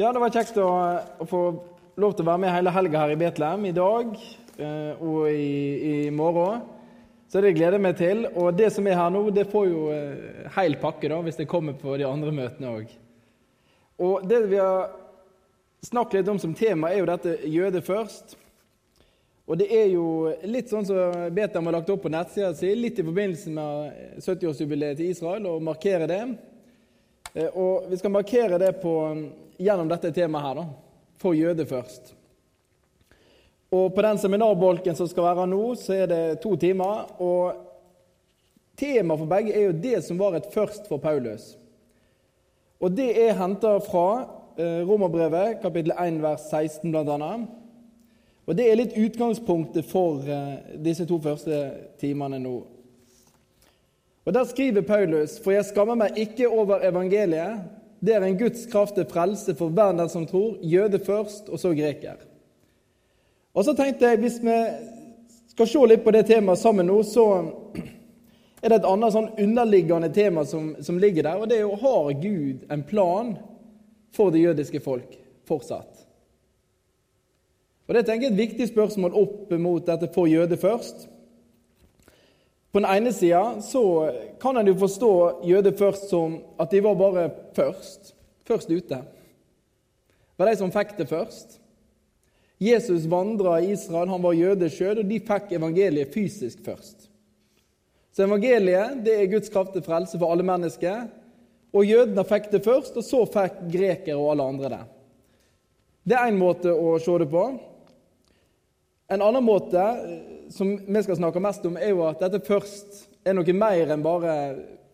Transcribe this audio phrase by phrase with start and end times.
[0.00, 0.66] Ja, det var kjekt å,
[1.20, 1.38] å få
[2.00, 5.50] lov til å være med hele helga her i Betlehem i dag eh, og i,
[5.90, 6.62] i morgen.
[7.28, 8.22] Så det gleder jeg meg til.
[8.32, 11.50] Og det som er her nå, det får jo eh, heil pakke da, hvis det
[11.50, 12.94] kommer på de andre møtene òg.
[14.00, 14.88] Og det vi har
[15.84, 18.38] snakket litt om som tema, er jo dette jøde først.
[19.52, 20.06] Og det er jo
[20.48, 25.02] litt sånn som Betlehem har lagt opp på nettsida si, litt i forbindelse med 70-årsjubileet
[25.02, 26.24] til Israel, og markere det.
[27.34, 28.94] Eh, og vi skal markere det på
[29.60, 30.66] gjennom dette temaet her, da.
[31.20, 32.14] For jøde først.
[33.70, 37.06] Og på den seminarbolken som skal være nå, så er det to timer.
[37.22, 37.60] Og
[38.80, 41.52] temaet for begge er jo det som var et først for Paulus.
[42.80, 44.06] Og det er henta fra
[44.56, 47.32] eh, Romerbrevet, kapittel 1, vers 16 bl.a.
[48.48, 51.60] Og det er litt utgangspunktet for eh, disse to første
[52.00, 52.56] timene nå.
[54.30, 57.64] Og Der skriver Paulus.: For jeg skammer meg ikke over evangeliet,
[57.98, 61.58] det er en Guds kraft til frelse for hver den som tror, jøde først, og
[61.58, 62.22] så greker.
[63.54, 64.54] Og så tenkte jeg, Hvis vi
[65.48, 67.26] skal se litt på det temaet sammen nå, så
[68.62, 71.34] er det et annet sånn underliggende tema som, som ligger der.
[71.34, 73.36] og Det er jo har Gud en plan
[74.14, 76.06] for det jødiske folk fortsatt.
[77.88, 81.08] Og Det er et viktig spørsmål opp mot dette 'for jøde først'.
[82.70, 83.82] På den ene sida så
[84.40, 85.12] kan en jo forstå
[85.44, 88.12] jøder først som at de var bare først.
[88.46, 89.00] Først ute.
[89.00, 91.58] Det var de som fikk det først.
[92.60, 97.08] Jesus vandra i Israel, han var jøde sjøl, og de fikk evangeliet fysisk først.
[98.12, 101.06] Så evangeliet det er Guds kraft til frelse for alle mennesker.
[101.72, 104.80] Og jødene fikk det først, og så fikk grekere og alle andre det.
[106.10, 107.44] Det er én måte å se det på.
[109.10, 109.84] En annen måte
[110.54, 114.04] som vi skal snakke mest om, er jo at dette først er noe mer enn
[114.04, 114.34] bare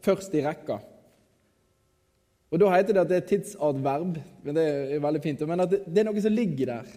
[0.05, 0.79] først i rekka.
[2.53, 5.43] Og Da heter det at det er tidsadverb, men det er veldig fint.
[5.49, 6.95] Men at det er noe som ligger der.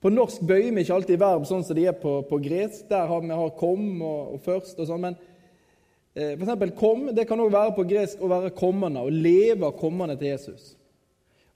[0.00, 2.86] På norsk bøyer vi ikke alltid verb sånn som de er på, på gresk.
[2.88, 5.00] Der har vi har 'kom' og, og 'først' og sånn.
[5.00, 5.16] Men
[6.16, 10.16] eh, eksempel 'kom' det kan òg være på gresk å være kommende, å leve kommende
[10.16, 10.76] til Jesus.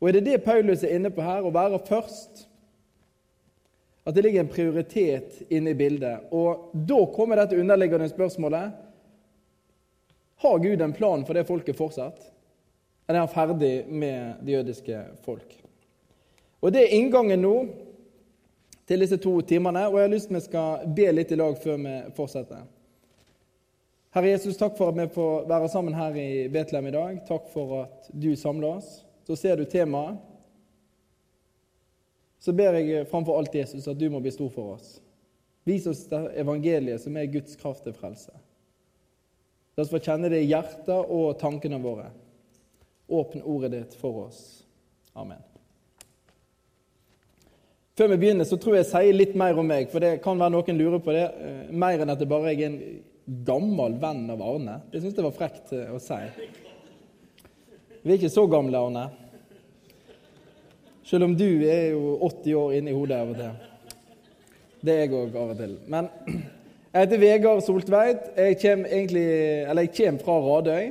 [0.01, 2.49] Og er det det Paulus er inne på her, å være først?
[4.04, 6.28] At det ligger en prioritet inne i bildet.
[6.31, 8.72] Og da kommer dette underliggende spørsmålet
[10.44, 12.20] Har Gud en plan for det folket fortsatt?
[13.06, 15.56] Eller er han ferdig med det jødiske folk?
[16.60, 17.56] Og Det er inngangen nå
[18.88, 21.56] til disse to timene, og jeg har lyst til vi skal be litt i lag
[21.60, 22.65] før vi fortsetter.
[24.15, 27.16] Herre Jesus, takk for at vi får være sammen her i Betlehem i dag.
[27.28, 29.00] Takk for at du samler oss.
[29.26, 30.21] Så ser du temaet
[32.44, 34.99] så ber jeg framfor alt Jesus at du må bli stor for oss.
[35.65, 38.34] Vis oss det evangeliet som er Guds kraft til frelse.
[39.75, 42.10] La oss få kjenne det i hjertet og tankene våre.
[43.09, 44.43] Åpne ordet ditt for oss.
[45.16, 45.41] Amen.
[47.97, 50.38] Før vi begynner, så tror jeg jeg sier litt mer om meg, for det kan
[50.38, 51.27] være noen lurer på det.
[51.31, 52.78] Eh, mer enn at det bare er en
[53.47, 54.81] gammel venn av Arne.
[54.93, 56.19] Det syns jeg var frekt eh, å si.
[58.03, 59.06] Vi er ikke så gamle, Arne.
[61.04, 63.56] Selv om du er jo 80 år inni hodet av og til.
[64.84, 65.75] Det er jeg òg av og til.
[65.92, 68.31] Men jeg heter Vegard Soltveit.
[68.38, 69.25] Jeg kommer, egentlig,
[69.69, 70.88] jeg kommer fra Radøy.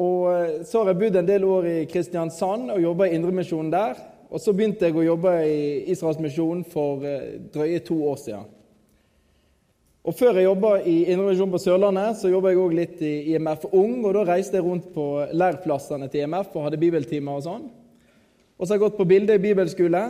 [0.00, 3.70] Og eh, så har jeg bodd en del år i Kristiansand og jobba i Indremisjonen
[3.72, 4.00] der.
[4.32, 8.50] Og så begynte jeg å jobbe i Israelsmisjonen for eh, drøye to år siden.
[10.08, 13.68] Og Før jeg jobba i Indremisjonen på Sørlandet, så jobba jeg òg litt i IMF
[13.72, 13.98] Ung.
[14.06, 17.74] og Da reiste jeg rundt på leirplassene til IMF og hadde bibeltimer og sånn.
[18.56, 20.02] Og så har jeg gått på bilde i bibelskole.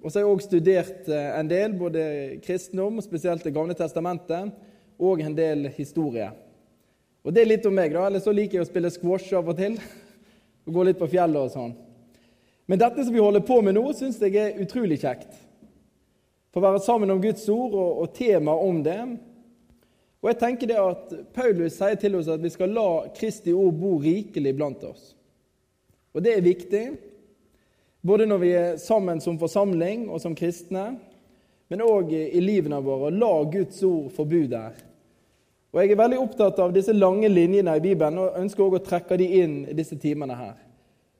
[0.00, 2.02] Og så har jeg òg studert eh, en del, både
[2.44, 4.54] kristendom, spesielt Det gamle testamentet,
[5.00, 6.30] og en del historie.
[7.24, 8.06] Og det er litt om meg, da.
[8.06, 9.76] Eller så liker jeg å spille squash av og til.
[10.68, 11.70] Og gå litt på fjellet og sånn.
[12.68, 15.32] Men dette som vi holder på med nå, syns jeg er utrolig kjekt.
[16.54, 18.98] Få være sammen om Guds ord og, og tema om det.
[20.20, 23.72] Og jeg tenker det at Paulus sier til oss at vi skal la Kristi ord
[23.80, 25.14] bo rikelig blant oss.
[26.14, 26.84] Og det er viktig.
[28.02, 30.94] Både når vi er sammen som forsamling og som kristne,
[31.70, 33.12] men òg i livene våre.
[33.14, 34.72] La Guds ord få der.
[35.70, 38.86] Og Jeg er veldig opptatt av disse lange linjene i Bibelen og ønsker også å
[38.88, 40.56] trekke de inn i disse timene her.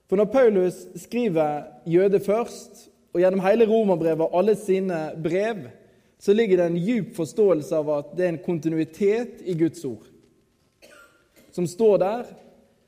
[0.08, 5.68] For når Paulus skriver 'jøde først', og gjennom hele romerbrevet og alle sine brev,
[6.18, 10.06] så ligger det en djup forståelse av at det er en kontinuitet i Guds ord
[11.52, 12.24] som står der,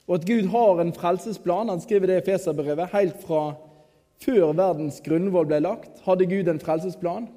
[0.07, 1.69] og at Gud har en frelsesplan.
[1.69, 3.55] Han skriver det i Feserbrevet helt fra
[4.23, 7.29] før verdens grunnvoll ble lagt, hadde Gud en frelsesplan.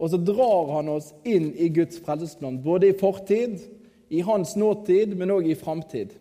[0.00, 3.60] Og så drar han oss inn i Guds frelsesplan, både i fortid,
[4.10, 6.16] i hans nåtid, men òg i framtid.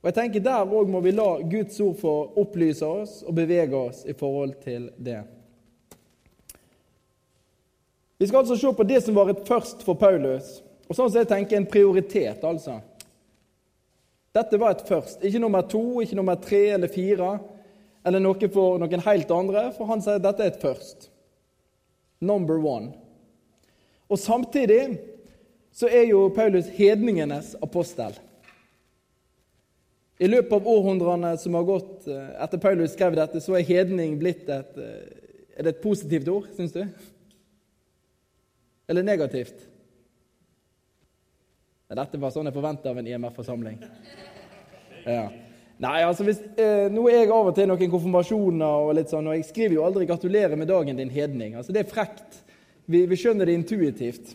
[0.00, 3.76] Og jeg tenker Der òg må vi la Guds ord få opplyse oss og bevege
[3.76, 5.20] oss i forhold til det.
[8.20, 11.22] Vi skal altså se på det som var et først for Paulus, og sånn som
[11.22, 12.44] jeg tenker en prioritet.
[12.44, 12.80] altså.
[14.36, 15.24] Dette var et først.
[15.24, 17.38] Ikke nummer to, ikke nummer tre eller fire,
[18.04, 21.08] eller noe for noen helt andre, for han sier at dette er et først.
[22.20, 22.92] Number one.
[24.10, 24.98] Og samtidig
[25.72, 28.16] så er jo Paulus hedningenes apostel.
[30.20, 34.18] I løpet av århundrene som har gått eh, etter Paulus skrev dette, så er hedning
[34.20, 35.16] blitt et eh,
[35.60, 36.84] Er det et positivt ord, syns du?
[38.88, 39.66] Eller negativt?
[41.90, 43.80] Dette var sånn jeg forventa av en IMF-forsamling.
[45.04, 45.26] Ja.
[45.80, 49.30] Nei, altså hvis, eh, Nå er jeg av og til noen konfirmasjoner, og litt sånn,
[49.30, 51.56] og jeg skriver jo aldri 'gratulerer med dagen din, hedning'.
[51.56, 52.42] Altså Det er frekt.
[52.86, 54.34] Vi, vi skjønner det intuitivt.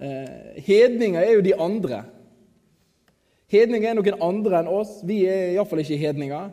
[0.00, 2.04] Eh, hedninger er jo de andre.
[3.48, 5.00] Hedninger er noen andre enn oss.
[5.04, 6.50] Vi er iallfall ikke hedninger.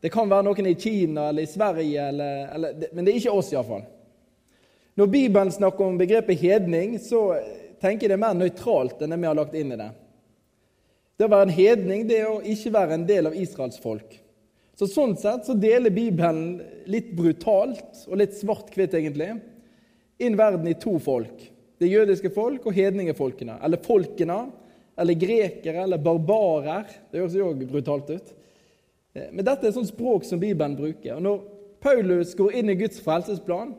[0.00, 3.32] Det kan være noen i Kina eller i Sverige, eller, eller, men det er ikke
[3.32, 3.84] oss iallfall.
[4.96, 7.34] Når Bibelen snakker om begrepet hedning, så
[7.80, 9.90] tenker jeg det er mer nøytralt enn det vi har lagt inn i det.
[11.14, 14.16] Det å være en hedning det er å ikke være en del av Israels folk.
[14.74, 16.58] Så Sånn sett så deler Bibelen
[16.90, 19.30] litt brutalt og litt svart-hvitt egentlig
[20.22, 21.44] inn verden i to folk.
[21.78, 23.60] Det jødiske folk og hedningefolkene.
[23.62, 24.40] Eller folkene
[24.98, 26.90] eller grekere eller barbarer.
[27.10, 28.34] Det høres jo òg brutalt ut.
[29.14, 31.16] Eh, men dette er et språk som Bibelen bruker.
[31.16, 31.40] Og Når
[31.82, 33.74] Paulus går inn i Guds frelsesplan,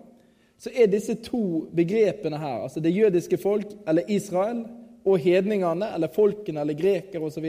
[0.60, 4.62] så er disse to begrepene her, altså det jødiske folk eller Israel,
[5.06, 7.46] og hedningene eller folkene eller grekere osv.,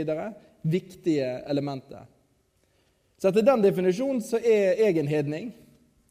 [0.66, 2.04] viktige elementer.
[3.16, 5.52] Så etter den definisjonen så er jeg en hedning,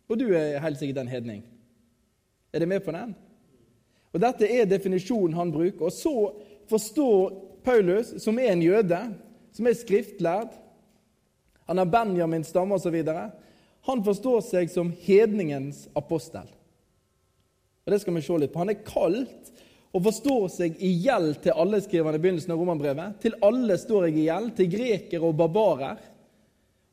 [0.10, 1.44] og du er helt sikkert en hedning.
[2.54, 3.14] Er du med på den?
[4.14, 5.90] Og Dette er definisjonen han bruker.
[5.90, 6.32] Og så
[6.70, 7.34] forstår
[7.66, 9.02] Paulus, som er en jøde,
[9.52, 10.54] som er skriftlærd,
[11.66, 12.96] han har Benjamins stamme osv.,
[13.86, 16.48] han forstår seg som hedningens apostel.
[17.86, 18.62] Og Det skal vi se litt på.
[18.64, 19.52] Han er kalt
[19.96, 23.20] og forstår seg i gjeld til alle, skriver han i begynnelsen av romanbrevet.
[23.24, 26.02] Til alle står jeg i gjeld, til grekere og barbarer.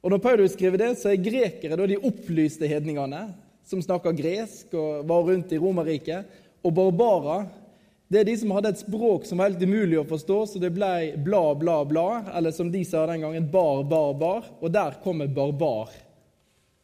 [0.02, 3.24] Og Når Paulus skriver det, så er grekere da de opplyste hedningene,
[3.66, 7.50] som snakker gresk og var rundt i Romerriket, og barbarer
[8.12, 10.68] det er de som hadde et språk som var helt umulig å forstå, så det
[10.76, 14.50] ble bla, bla, bla, eller som de sa den gangen, bar, bar, bar.
[14.60, 15.88] Og der kommer barbar.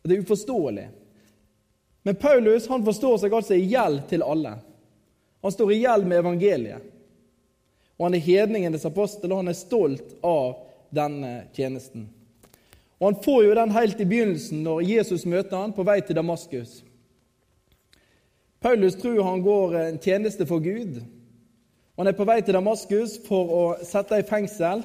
[0.08, 0.86] Det er uforståelig.
[2.08, 4.54] Men Paulus han forstår seg altså i gjeld til alle.
[5.42, 6.94] Han står i gjeld med evangeliet.
[7.98, 10.58] Og han er hedningenes apostel, og han er stolt av
[10.94, 12.08] denne tjenesten.
[12.98, 16.16] Og Han får jo den helt i begynnelsen, når Jesus møter han på vei til
[16.18, 16.82] Damaskus.
[18.60, 20.98] Paulus tror han går en tjeneste for Gud,
[21.98, 24.84] han er på vei til Damaskus for å sette i fengsel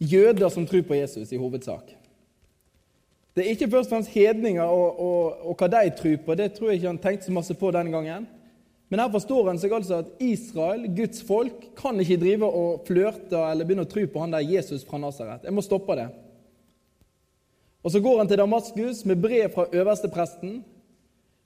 [0.00, 1.90] jøder som tror på Jesus, i hovedsak.
[3.34, 6.34] Det er ikke først og fremst hedninger og, og, og, hva de tror på.
[6.38, 8.28] Det tror jeg ikke han tenkte så masse på den gangen.
[8.92, 13.40] Men her forstår han seg altså at Israel, Guds folk, kan ikke drive og flørte
[13.48, 15.48] eller begynne å tro på han der Jesus fra Nasaret.
[15.48, 16.06] Jeg må stoppe det.
[17.84, 20.62] Og Så går han til Damaskus med brev fra øverstepresten,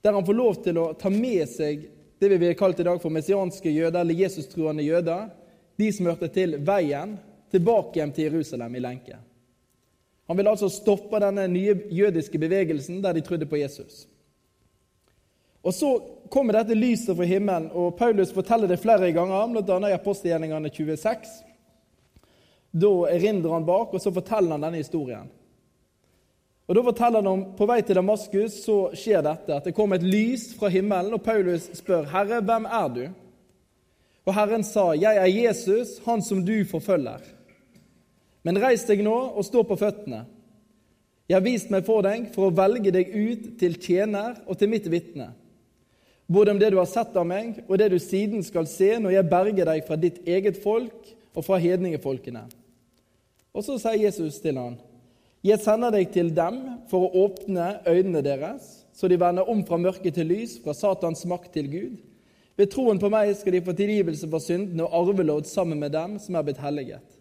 [0.04, 1.88] der han får lov til å ta med seg
[2.20, 5.30] det vi vil kalt i dag for messianske jøder, eller Jesus-truende jøder,
[5.78, 7.16] de som hørte til veien
[7.50, 9.18] tilbake hjem til Jerusalem i lenke.
[10.28, 14.06] Han ville altså stoppe denne nye jødiske bevegelsen der de trodde på Jesus.
[15.62, 19.88] Og Så kommer dette lyset fra himmelen, og Paulus forteller det flere ganger, bl.a.
[19.88, 21.16] i apostelgjerningene 26.
[22.72, 25.30] Da erindrer han bak, og så forteller han denne historien.
[26.68, 29.92] Og Da forteller han om på vei til Damaskus så skjer dette, at det kom
[29.96, 33.10] et lys fra himmelen, og Paulus spør, 'Herre, hvem er du?'
[34.26, 37.37] Og Herren sa, 'Jeg er Jesus, han som du forfølger.'
[38.48, 40.22] Men reis deg nå og stå på føttene.
[41.28, 44.70] Jeg har vist meg for deg for å velge deg ut til tjener og til
[44.72, 45.26] mitt vitne,
[46.24, 49.18] både om det du har sett av meg, og det du siden skal se når
[49.18, 52.46] jeg berger deg fra ditt eget folk og fra hedningefolkene.
[53.52, 54.80] Og så sier Jesus til han,
[55.44, 56.56] jeg sender deg til dem
[56.88, 61.26] for å åpne øynene deres, så de vender om fra mørke til lys, fra Satans
[61.28, 62.00] makt til Gud.
[62.56, 66.16] Ved troen på meg skal de få tilgivelse for syndene og arvelodd sammen med dem
[66.16, 67.17] som er blitt helliget.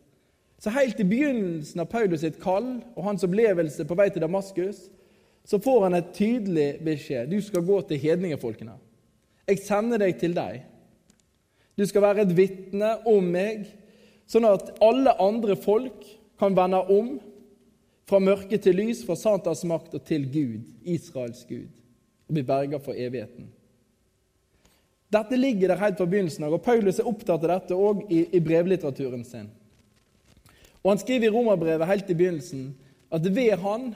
[0.57, 4.87] Så Helt i begynnelsen av Paulus sitt kall og hans opplevelse på vei til Damaskus,
[5.47, 7.29] så får han et tydelig beskjed.
[7.31, 8.73] Du skal gå til hedningefolkene.
[9.47, 10.65] Jeg sender deg til deg.
[11.77, 13.67] Du skal være et vitne om meg,
[14.27, 16.03] sånn at alle andre folk
[16.41, 17.13] kan vende om
[18.07, 21.69] fra mørke til lys, fra Santas makt og til Gud, Israels Gud,
[22.27, 23.47] og bli berga for evigheten.
[25.13, 28.25] Dette ligger der helt fra begynnelsen av, og Paulus er opptatt av dette òg i,
[28.35, 29.47] i brevlitteraturen sin.
[30.87, 32.67] Og Han skriver i romerbrevet helt i begynnelsen
[33.11, 33.89] at ved Han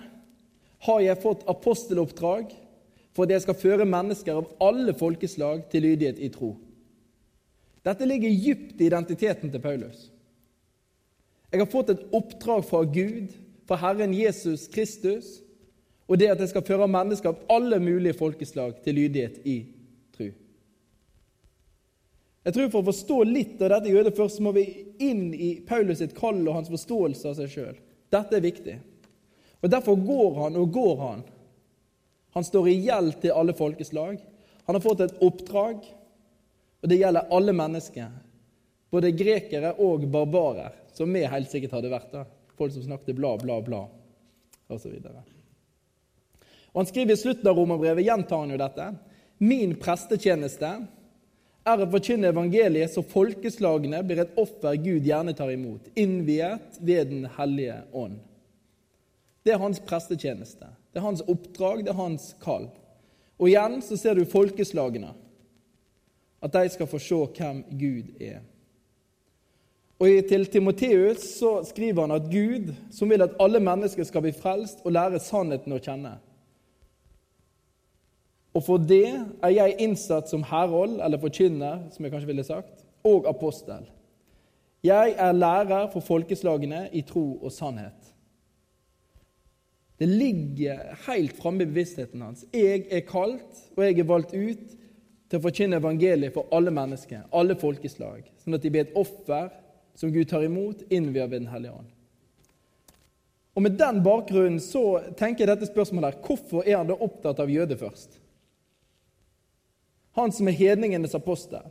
[0.83, 2.51] har jeg fått aposteloppdrag
[3.15, 6.57] for at jeg skal føre mennesker av alle folkeslag til lydighet i tro.
[7.87, 10.09] Dette ligger dypt i identiteten til Paulus.
[11.51, 13.31] Jeg har fått et oppdrag fra Gud,
[13.67, 15.39] fra Herren Jesus Kristus,
[16.11, 19.80] og det at jeg skal føre mennesker av alle mulige folkeslag til lydighet i tro.
[22.41, 24.65] Jeg tror For å forstå litt av dette jødet først, må vi
[25.03, 27.77] inn i Paulus sitt kall og hans forståelse av seg sjøl.
[28.11, 28.77] Dette er viktig.
[29.61, 31.23] Og Derfor går han og går han.
[32.33, 34.17] Han står i gjeld til alle folkeslag.
[34.65, 35.83] Han har fått et oppdrag,
[36.81, 38.09] og det gjelder alle mennesker.
[38.91, 42.09] Både grekere og barbarer, som vi helt sikkert hadde vært.
[42.11, 42.25] da.
[42.57, 43.83] Folk som snakket bla, bla, bla,
[44.71, 44.97] osv.
[46.73, 48.87] Han skriver i slutten av romerbrevet, gjentar han jo dette.
[49.37, 50.71] Min prestetjeneste
[51.67, 57.11] er å forkynne evangeliet så folkeslagene blir et offer Gud gjerne tar imot, innviet ved
[57.11, 58.19] Den hellige ånd.
[59.45, 60.69] Det er hans prestetjeneste.
[60.93, 62.67] Det er hans oppdrag, det er hans kall.
[63.41, 65.13] Og igjen så ser du folkeslagene.
[66.41, 68.41] At de skal få se hvem Gud er.
[70.01, 74.33] Og Til Timoteus så skriver han at Gud, som vil at alle mennesker skal bli
[74.33, 76.15] frelst og lære sannheten å kjenne.
[78.53, 79.05] Og for det
[79.43, 83.85] er jeg innsatt som herhold, eller forkynner, som jeg kanskje ville sagt, og apostel.
[84.83, 88.11] Jeg er lærer for folkeslagene i tro og sannhet.
[90.01, 92.45] Det ligger helt framme i bevisstheten hans.
[92.53, 94.77] Jeg er kalt, og jeg er valgt ut
[95.29, 99.51] til å forkynne evangeliet for alle mennesker, alle folkeslag, sånn at de blir et offer
[99.95, 101.91] som Gud tar imot, innviet ved Den hellige ånd.
[103.55, 107.39] Og Med den bakgrunnen så tenker jeg dette spørsmålet her, hvorfor er han da opptatt
[107.43, 108.20] av jøde først?
[110.17, 111.63] Han som er hedningenes apostel,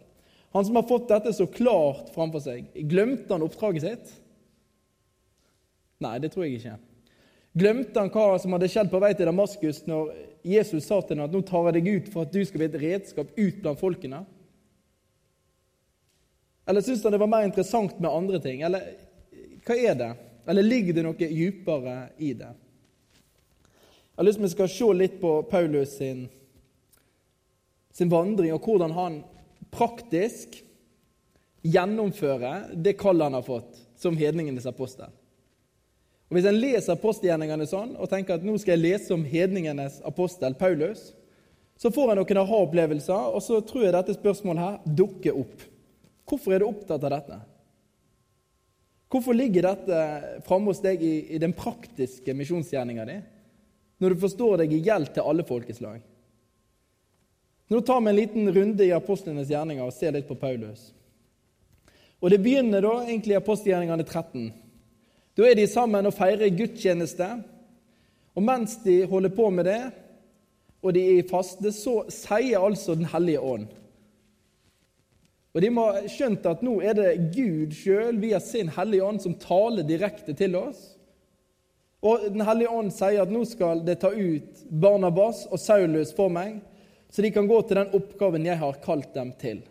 [0.51, 2.71] han som har fått dette så klart framfor seg.
[2.91, 4.15] Glemte han oppdraget sitt?
[6.03, 6.79] Nei, det tror jeg ikke.
[7.61, 10.11] Glemte han hva som hadde skjedd på vei til Damaskus når
[10.47, 12.69] Jesus sa til ham at nå tar jeg deg ut for at du skal bli
[12.71, 14.25] et redskap ut blant folkene?
[16.71, 18.65] Eller syns han det var mer interessant med andre ting?
[18.67, 18.93] Eller
[19.67, 20.11] hva er det?
[20.51, 22.51] Eller ligger det noe dypere i det?
[22.51, 26.27] Jeg har lyst til at vi skal se litt på Paulus sin,
[27.93, 29.21] sin vandring, og hvordan han
[29.71, 30.61] praktisk
[31.67, 35.11] gjennomfører det kallet han har fått som hedningenes apostel.
[36.31, 39.99] Og Hvis en leser apostelgjerningene sånn og tenker at nå skal jeg lese om hedningenes
[40.07, 41.11] apostel Paulus,
[41.81, 45.65] så får en noen aha-opplevelser, og så tror jeg dette spørsmålet her dukker opp.
[46.29, 47.39] Hvorfor er du opptatt av dette?
[49.11, 50.01] Hvorfor ligger dette
[50.47, 53.17] framme hos deg i, i den praktiske misjonsgjerninga di,
[54.01, 56.05] når du forstår deg i gjeld til alle folkeslag?
[57.71, 60.89] Nå tar vi en liten runde i apostlenes gjerninger og ser litt på Paulus.
[62.21, 64.49] Og Det begynner da egentlig i apostelgjerningene 13.
[65.39, 67.29] Da er de sammen og feirer gudstjeneste.
[68.35, 69.83] Og mens de holder på med det,
[70.83, 73.67] og de er i faste, så sier altså Den hellige ånd
[75.53, 79.21] Og De må ha skjønt at nå er det Gud sjøl via sin hellige ånd
[79.21, 80.79] som taler direkte til oss.
[82.03, 86.33] Og Den hellige ånd sier at nå skal det ta ut Barnabas og Saulus for
[86.33, 86.63] meg,
[87.11, 89.65] så de kan gå til den oppgaven jeg har kalt dem til.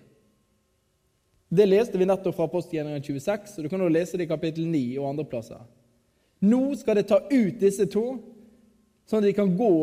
[1.50, 4.67] Det leste vi nettopp fra Apostelgjerningen 26, og du kan også lese det i kapittel
[4.69, 5.63] 9 og andre plasser.
[6.46, 8.05] Nå skal det ta ut disse to,
[9.10, 9.74] sånn at de kan gå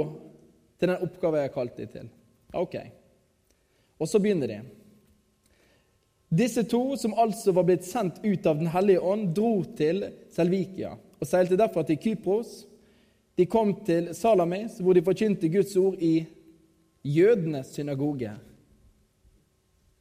[0.79, 2.13] til den oppgaven jeg har kalt dem til.
[2.57, 2.77] Ok.
[3.99, 4.61] Og så begynner de.
[6.37, 10.97] Disse to, som altså var blitt sendt ut av Den hellige ånd, dro til Selvikia
[11.17, 12.67] og seilte derfra til Kypros.
[13.37, 16.27] De kom til Salamis, hvor de forkynte Guds ord i
[17.07, 18.35] jødenes synagoge.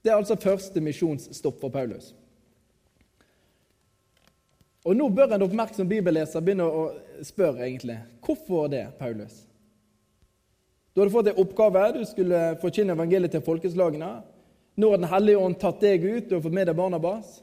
[0.03, 2.13] Det er altså første misjonsstopp for Paulus.
[4.85, 6.83] Og Nå bør en oppmerksom bibelleser begynne å
[7.25, 9.39] spørre egentlig, hvorfor det, Paulus?
[10.93, 14.11] Du hadde fått en oppgave, du skulle forkynne evangeliet til folkeslagene.
[14.77, 17.39] Nå har Den hellige ånd tatt deg ut, du har fått med deg Barnabas.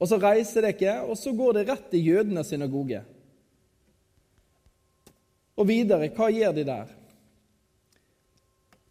[0.00, 3.04] Og så reiser dere, og så går det rett til jødenes synagoge.
[5.54, 6.90] Og videre, hva gjør de der?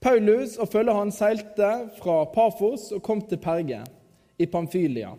[0.04, 3.86] Paulus og følget han seilte fra Pafos og kom til Perge
[4.36, 5.14] i Pamfylia.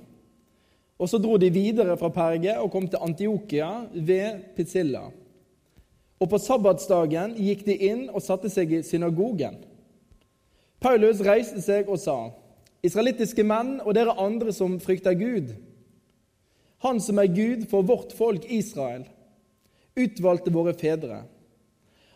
[0.98, 5.08] Og Så dro de videre fra Perge og kom til Antiokia ved Pizzilla.
[6.20, 9.56] Og På sabbatsdagen gikk de inn og satte seg i synagogen.
[10.80, 12.18] Paulus reiste seg og sa,
[12.84, 15.54] israelittiske menn og dere andre som frykter Gud.
[16.84, 19.06] Han som er Gud for vårt folk Israel,
[19.96, 21.22] utvalgte våre fedre.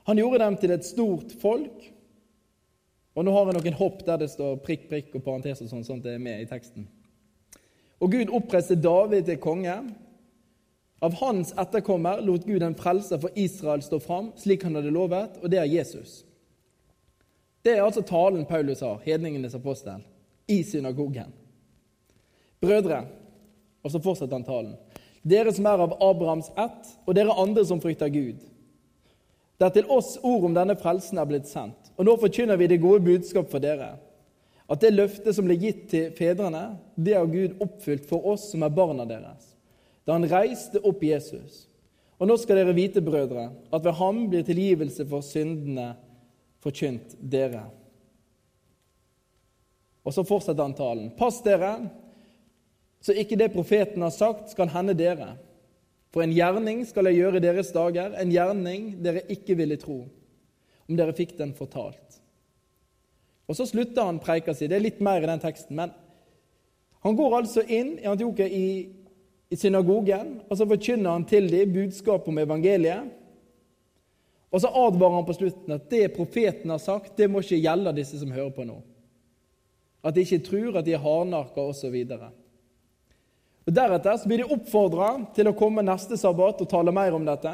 [0.04, 1.94] Han gjorde dem til et stort folk
[3.18, 5.82] og nå har jeg noen hopp der det står prikk, prikk og parentes og sånn,
[5.87, 6.84] sånn at det er med i teksten.
[7.98, 9.80] Og Gud oppreiste David til konge
[11.02, 15.37] Av hans etterkommer lot Gud en frelser for Israel stå fram, slik han hadde lovet,
[15.38, 16.25] og det er Jesus.
[17.62, 20.02] Det er altså talen Paulus har, hedningenes apostel,
[20.50, 21.30] i synagogen.
[22.58, 23.04] Brødre,
[23.87, 24.75] og så fortsetter han talen.
[25.22, 28.42] Dere som er av Abrahams ett, og dere andre som frykter Gud.
[29.59, 32.69] Det er til oss ord om denne frelsen er blitt sendt, og nå forkynner vi
[32.71, 33.97] det gode budskap for dere.
[34.71, 38.62] At det løftet som ble gitt til fedrene, det har Gud oppfylt for oss som
[38.62, 39.57] er barna deres,
[40.07, 41.65] da han reiste opp Jesus.
[42.19, 45.93] Og nå skal dere vite, brødre, at ved ham blir tilgivelse for syndene
[46.62, 47.65] forkynt dere.
[50.07, 51.11] Og så fortsetter han talen.
[51.19, 51.75] Pass dere,
[53.03, 55.35] så ikke det profeten har sagt, skal hende dere.
[56.15, 60.00] For en gjerning skal jeg gjøre i deres dager, en gjerning dere ikke ville tro,
[60.88, 62.21] om dere fikk den fortalt.
[63.49, 64.69] Og Så slutter han preika si.
[64.69, 65.77] Det er litt mer i den teksten.
[65.77, 65.93] Men
[67.05, 68.88] han går altså inn i Antiokia i,
[69.49, 73.15] i synagogen, og så forkynner han til dem budskapet om evangeliet.
[74.53, 77.97] Og så advarer han på slutten at det profeten har sagt, det må ikke gjelde
[77.97, 78.79] disse som hører på nå.
[80.05, 81.97] At de ikke tror, at de er hardnarka osv.
[83.75, 87.52] Deretter så blir de oppfordra til å komme neste sabbat og tale mer om dette.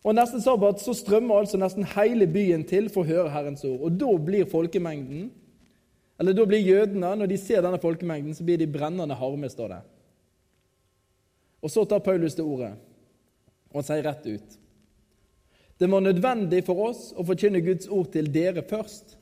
[0.00, 3.82] Og Neste sabbat så strømmer altså nesten hele byen til for å høre Herrens ord.
[3.84, 5.28] Og Da blir folkemengden,
[6.20, 9.74] eller da blir jødene, når de ser denne folkemengden, så blir de brennende harme, står
[9.74, 9.80] det.
[11.60, 12.74] Og Så tar Paulus til ordet
[13.70, 14.56] og sier rett ut.
[15.80, 19.16] Det var nødvendig for oss å forkynne Guds ord til dere først.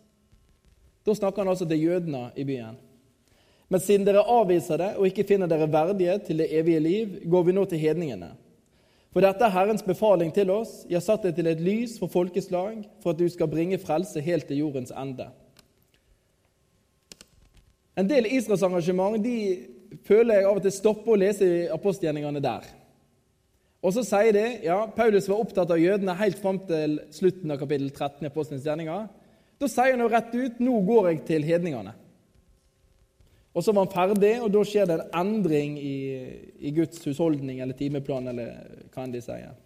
[1.07, 2.79] Da snakker han altså til jødene i byen.
[3.69, 7.43] Men siden dere avviser det og ikke finner dere verdige til det evige liv, går
[7.45, 8.31] vi nå til hedningene.
[9.13, 10.83] For dette er Herrens befaling til oss.
[10.89, 14.21] Jeg har satt deg til et lys for folkeslag, for at du skal bringe frelse
[14.25, 15.29] helt til jordens ende.
[17.99, 19.37] En del Israels engasjement de
[20.07, 22.69] føler jeg av og til stopper å lese i apostelgjerningene der.
[23.83, 27.61] Og så sier de ja, Paulus var opptatt av jødene helt fram til slutten av
[27.61, 28.67] kapittel 13 i Apostelens.
[28.67, 31.95] Da sier han jo rett ut nå går jeg til hedningene.
[33.57, 35.97] Og så var han ferdig, og da skjer det en endring i,
[36.61, 38.53] i Guds husholdning eller timeplan, eller
[38.93, 39.57] hva enn de sier.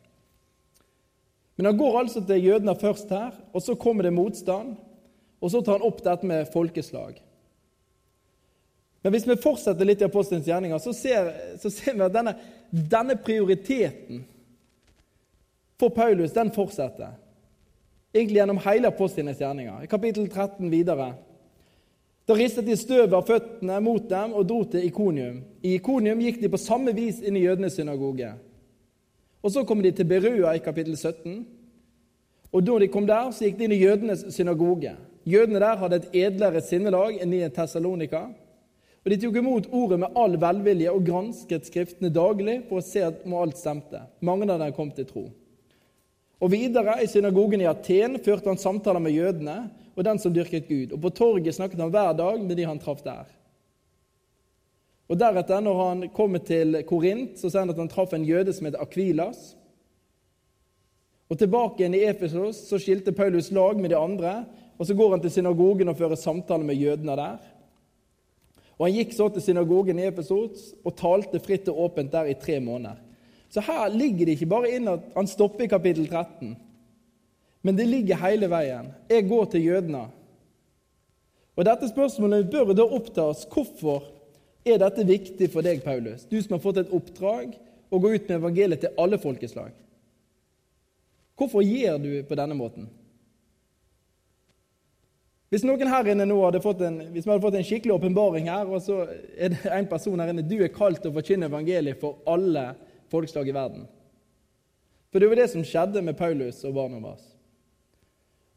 [1.59, 4.77] Men han går altså til jødene først her, og så kommer det motstand.
[5.43, 7.17] Og så tar han opp dette med folkeslag.
[9.03, 12.37] Men hvis vi fortsetter litt i apostelens gjerninger, så ser, så ser vi at denne,
[12.71, 14.23] denne, prioriteten
[15.83, 17.17] for Paulus den fortsetter.
[18.15, 19.83] Egentlig gjennom hele apostelens gjerninger.
[19.83, 21.11] I kapittel 13 videre
[22.27, 25.41] da ristet de støvet av føttene mot dem og dro til Ikonium.
[25.63, 28.31] I Ikonium gikk de på samme vis inn i jødenes synagoge.
[29.43, 31.45] Og Så kom de til Berua i kapittel 17.
[32.53, 34.95] Og Da de kom der, så gikk de inn i jødenes synagoge.
[35.27, 38.29] Jødene der hadde et edlere sinnelag enn i Tessalonika.
[39.03, 43.03] Og De tok imot ordet med all velvilje og gransket Skriftene daglig for å se
[43.03, 44.07] om alt stemte.
[44.21, 45.25] Mange av dem kom til tro.
[46.43, 49.57] Og Videre, i synagogen i Aten, førte han samtaler med jødene
[49.97, 50.93] og den som dyrket Gud.
[50.93, 53.29] Og På torget snakket han hver dag med de han traff der.
[55.09, 58.55] Og Deretter, når han kommer til Korint, så sier han at han traff en jøde
[58.57, 59.53] som het Akvilas.
[61.29, 64.45] Og Tilbake igjen i Efesos så skilte Paulus lag med de andre.
[64.79, 67.39] og Så går han til synagogen og fører samtale med jødene der.
[68.79, 72.35] Og Han gikk så til synagogen i Efesos og talte fritt og åpent der i
[72.35, 72.97] tre måneder.
[73.53, 76.57] Så her ligger det ikke bare inn at han stopper i kapittel 13.
[77.63, 78.91] Men det ligger hele veien.
[79.11, 80.07] Jeg går til jødene.
[81.57, 83.45] Og Dette spørsmålet bør da oppta oss.
[83.47, 84.09] Hvorfor
[84.67, 87.55] er dette viktig for deg, Paulus, du som har fått et oppdrag
[87.93, 89.71] å gå ut med evangeliet til alle folkeslag?
[91.39, 92.89] Hvorfor gjør du på denne måten?
[95.53, 98.47] Hvis noen her inne nå hadde fått en, hvis vi hadde fått en skikkelig åpenbaring
[98.49, 99.03] her, og så
[99.37, 102.71] er det en person her inne du er kalt til å forkynne evangeliet for alle
[103.13, 103.85] folkeslag i verden.
[105.13, 107.32] For det var det som skjedde med Paulus og Barnabas.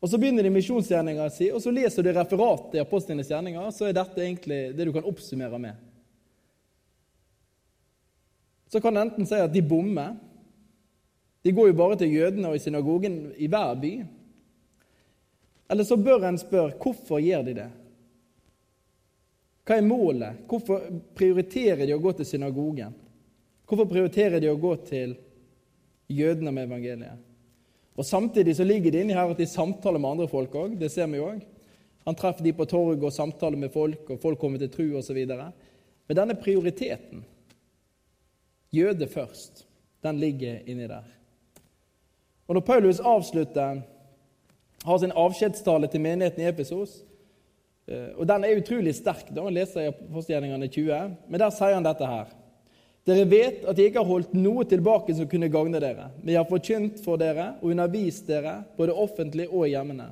[0.05, 3.87] Og Så begynner de misjonsgjerninga si, og så leser du referatet i apostlenes gjerninger, så
[3.87, 5.79] er dette egentlig det du kan oppsummere med.
[8.69, 10.13] Så kan du enten si at de bommer.
[11.41, 13.93] De går jo bare til jødene og i synagogen i hver by.
[15.73, 17.69] Eller så bør en spørre hvorfor gjør de det?
[19.65, 20.45] Hva er målet?
[20.45, 20.85] Hvorfor
[21.17, 22.93] prioriterer de å gå til synagogen?
[23.65, 25.17] Hvorfor prioriterer de å gå til
[26.13, 27.31] jødene med evangeliet?
[27.95, 30.75] Og Samtidig så ligger det inni her at de samtaler med andre folk òg.
[30.79, 31.39] Det ser vi òg.
[32.05, 35.21] Han treffer de på torget og samtaler med folk, og folk kommer til tru osv.
[35.25, 37.23] Men denne prioriteten,
[38.75, 39.65] jøde først,
[40.03, 41.07] den ligger inni der.
[42.47, 43.81] Og Når Paulus avslutter,
[44.85, 46.99] har sin avskjedstale til menigheten i Efesos,
[47.87, 51.87] eh, og den er utrolig sterk, da, leser jeg Postgjerningene 20, men der sier han
[51.87, 52.29] dette her.
[53.05, 56.41] Dere vet at jeg ikke har holdt noe tilbake som kunne gagne dere, men jeg
[56.41, 60.09] har forkynt for dere og undervist dere, både offentlig og hjemmene.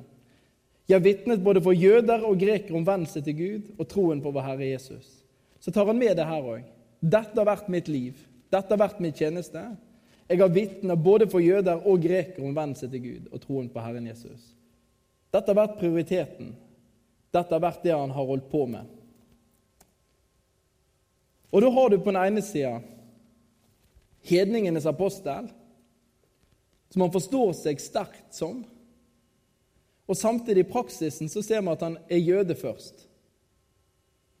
[0.86, 4.30] Jeg har vitnet både for jøder og grekere om vennelse til Gud og troen på
[4.30, 5.08] vår Herre Jesus.
[5.58, 6.66] Så tar han med det her òg.
[7.00, 8.20] Dette har vært mitt liv.
[8.52, 9.62] Dette har vært min tjeneste.
[10.28, 13.82] Jeg har vitnet både for jøder og grekere om vennelse til Gud og troen på
[13.82, 14.52] Herren Jesus.
[15.34, 16.52] Dette har vært prioriteten.
[17.34, 18.86] Dette har vært det han har holdt på med.
[21.54, 22.80] Og da har du på den ene sida
[24.26, 25.46] hedningenes apostel,
[26.90, 28.64] som han forstår seg sterkt som.
[30.10, 33.06] Og samtidig i praksisen så ser vi at han er jøde først.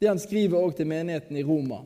[0.02, 1.84] Det han skriver òg til menigheten i Roma.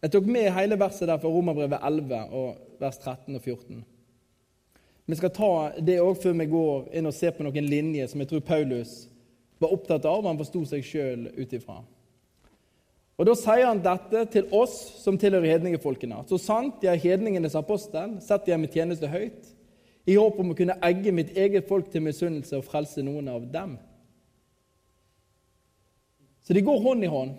[0.00, 3.82] Jeg tok med hele verset der fra Romerbrevet 11, og vers 13 og 14.
[5.10, 8.20] Vi skal ta det òg før vi går inn og ser på noen linjer som
[8.22, 8.92] jeg tror Paulus
[9.60, 11.80] var opptatt av, og han forsto seg sjøl ut ifra.
[13.20, 16.22] Og Da sier han dette til oss som tilhører hedningefolkene.
[16.30, 19.50] Så sant jeg er hedningenes apostel, setter jeg min tjeneste høyt,
[20.08, 23.44] i håp om å kunne egge mitt eget folk til misunnelse og frelse noen av
[23.52, 23.74] dem.
[26.46, 27.34] Så de går hånd i hånd.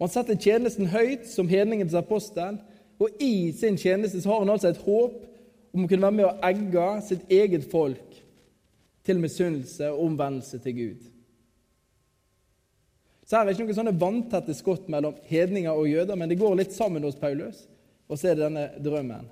[0.00, 2.58] Og Han setter tjenesten høyt som hedningens apostel,
[2.98, 5.33] og i sin tjeneste har han altså et håp
[5.74, 8.20] om å kunne være med og egge sitt eget folk
[9.04, 11.06] til misunnelse og omvendelse til Gud.
[13.24, 16.38] Så her er det ikke noen sånne vanntette skott mellom hedninger og jøder, men det
[16.40, 17.64] går litt sammen hos Paulus.
[18.08, 19.26] Og så er det denne drømmen.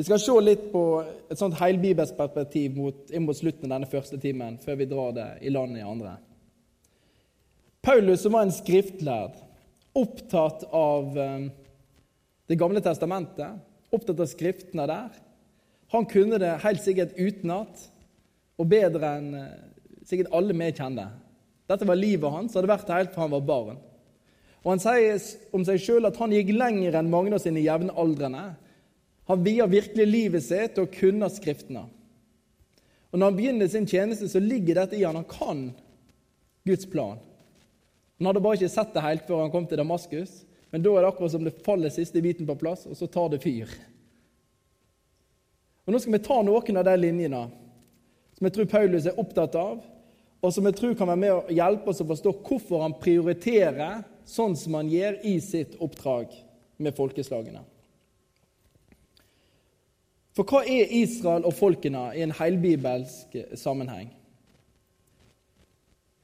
[0.00, 3.90] Vi skal se litt på et sånt heilbibelsk perspektiv mot, inn mot slutten av denne
[3.90, 6.14] første timen, før vi drar det i land i andre.
[7.84, 9.36] Paulus, som var en skriftlærd,
[9.96, 11.48] opptatt av eh,
[12.50, 13.60] Det gamle testamentet,
[13.94, 15.18] opptatt av skriftene der,
[15.90, 17.86] han kunne det helt sikkert utenat,
[18.60, 19.60] og bedre enn eh,
[20.06, 21.14] sikkert alle vi kjenner.
[21.70, 23.78] Dette var livet hans, hadde vært helt fra han var barn.
[24.60, 25.22] Og Han sier
[25.56, 28.42] om seg sjøl at han gikk lenger enn mange av sine jevnaldrende.
[29.30, 31.86] Han via virkelig livet sitt til å kunne Skriftene.
[33.10, 35.16] Og Når han begynner sin tjeneste, så ligger dette i han.
[35.16, 35.62] Han kan
[36.66, 37.18] Guds plan.
[38.18, 41.02] Han hadde bare ikke sett det helt før han kom til Damaskus, men da er
[41.02, 43.70] det akkurat som det faller siste biten på plass, og så tar det fyr.
[45.86, 47.46] Og Nå skal vi ta noen av de linjene
[48.36, 49.80] som jeg tror Paulus er opptatt av,
[50.40, 54.04] og som jeg tror kan være med å hjelpe oss å forstå hvorfor han prioriterer
[54.28, 56.32] sånn som han gjør i sitt oppdrag
[56.80, 57.60] med folkeslagene.
[60.36, 64.08] For hva er Israel og folkene i en heilbibelsk sammenheng?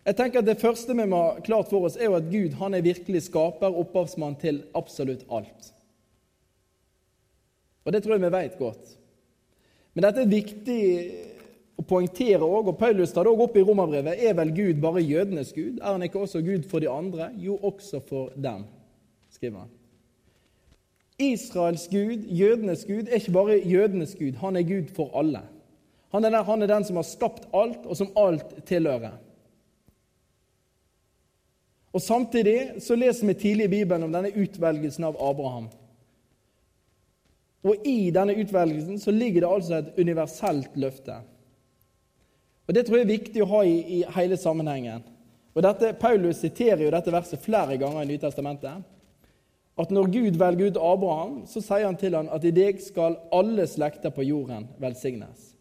[0.07, 2.55] Jeg tenker at Det første vi må ha klart for oss, er jo at Gud
[2.61, 5.73] han er virkelig skaper, opphavsmann til absolutt alt.
[7.85, 8.93] Og Det tror jeg vi vet godt.
[9.95, 10.83] Men dette er viktig
[11.77, 14.23] å poengtere òg, og Paulus tar det òg opp i romerbrevet.
[14.23, 15.81] Er vel Gud bare jødenes Gud?
[15.81, 17.31] Er han ikke også Gud for de andre?
[17.41, 18.65] Jo, også for dem,
[19.33, 19.75] skriver han.
[21.19, 24.37] Israels Gud, jødenes Gud, er ikke bare jødenes Gud.
[24.43, 25.43] Han er Gud for alle.
[26.13, 29.17] Han er, den, han er den som har skapt alt, og som alt tilhører.
[31.97, 35.71] Og Samtidig så leser vi tidlig i Bibelen om denne utvelgelsen av Abraham.
[37.65, 41.15] Og I denne utvelgelsen så ligger det altså et universelt løfte.
[42.69, 45.07] Og Det tror jeg er viktig å ha i, i hele sammenhengen.
[45.57, 48.83] Og dette, Paulus siterer jo dette verset flere ganger i Nytestamentet.
[49.81, 53.17] At når Gud velger ut Abraham, så sier han til ham at i deg skal
[53.33, 55.55] alle slekter på jorden velsignes.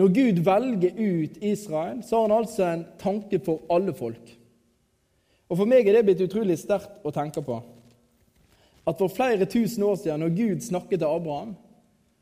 [0.00, 4.32] Når Gud velger ut Israel, så har han altså en tanke for alle folk.
[5.50, 7.58] Og For meg er det blitt utrolig sterkt å tenke på.
[8.84, 11.54] At for flere tusen år siden, når Gud snakket til Abraham,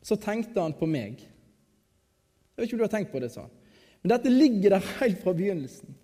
[0.02, 1.22] så tenkte han på meg.
[1.22, 3.54] Jeg vet ikke om du har tenkt på det sa han.
[4.02, 5.94] Men dette ligger der helt fra begynnelsen.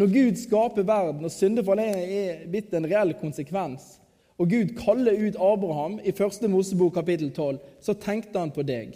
[0.00, 3.98] Når Gud skaper verden, og syndefallet er blitt en reell konsekvens,
[4.40, 8.94] og Gud kaller ut Abraham i første Mosebok kapittel 12, så tenkte han på deg.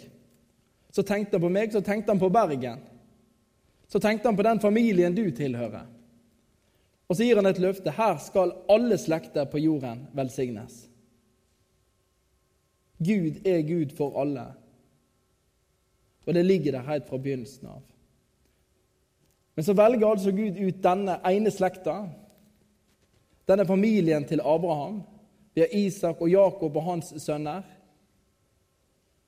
[0.95, 2.81] Så tenkte han på meg, så tenkte han på Bergen.
[3.91, 5.85] Så tenkte han på den familien du tilhører.
[7.07, 7.93] Og så gir han et løfte.
[7.93, 10.85] Her skal alle slekter på jorden velsignes.
[12.97, 14.45] Gud er Gud for alle.
[16.25, 17.83] Og det ligger der helt fra begynnelsen av.
[19.55, 21.99] Men så velger altså Gud ut denne ene slekta,
[23.47, 25.03] denne familien til Abraham.
[25.53, 27.63] Vi har Isak og Jakob og hans sønner.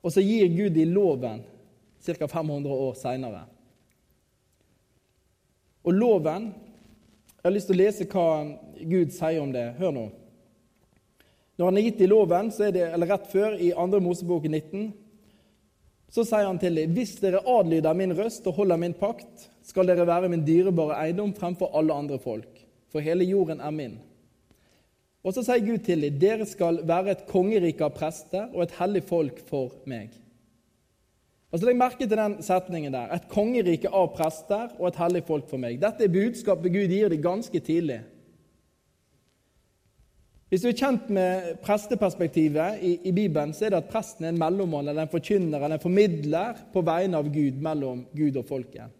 [0.02, 1.44] Og så gir Gud i loven
[2.02, 2.26] ca.
[2.26, 3.44] 500 år seinere.
[5.84, 6.52] Og loven
[7.38, 8.28] jeg har lyst til å lese hva
[8.82, 9.68] Gud sier om det.
[9.78, 10.08] Hør nå.
[11.58, 14.00] Når han er gitt i loven, så er det, eller rett før, i 2.
[14.02, 14.88] Mosebok 19,
[16.08, 19.90] Så sier han til dem, hvis dere adlyder min røst og holder min pakt, skal
[19.90, 23.98] dere være min dyrebare eiendom fremfor alle andre folk, for hele jorden er min.
[25.20, 28.74] Og så sier Gud til dem, dere skal være et kongerike av prester og et
[28.78, 30.16] hellig folk for meg.
[31.48, 33.08] Altså Legg merke til den setningen der.
[33.14, 35.78] Et kongerike av prester og et hellig folk for meg.
[35.80, 38.02] Dette er budskapet Gud gir dem ganske tidlig.
[40.48, 44.32] Hvis du er kjent med presteperspektivet i, i, Bibelen, så er det at presten er
[44.32, 48.46] en mellommann eller en forkynner eller en formidler på vegne av Gud mellom Gud og
[48.48, 48.94] folket.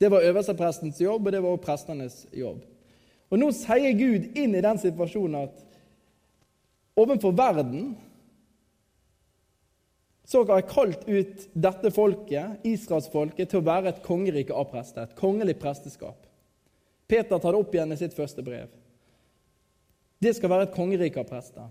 [0.00, 2.62] Det var øversteprestens jobb, og det var også prestenes jobb.
[3.30, 5.66] Og Nå sier Gud inn i den situasjonen at
[6.98, 7.92] overfor verden
[10.30, 15.08] så har jeg kalt ut dette folket, israelsfolket, til å være et kongerike av prester,
[15.08, 16.28] et kongelig presteskap.
[17.10, 18.68] Peter tar det opp igjen i sitt første brev.
[20.22, 21.66] Det skal være et kongerike av prester.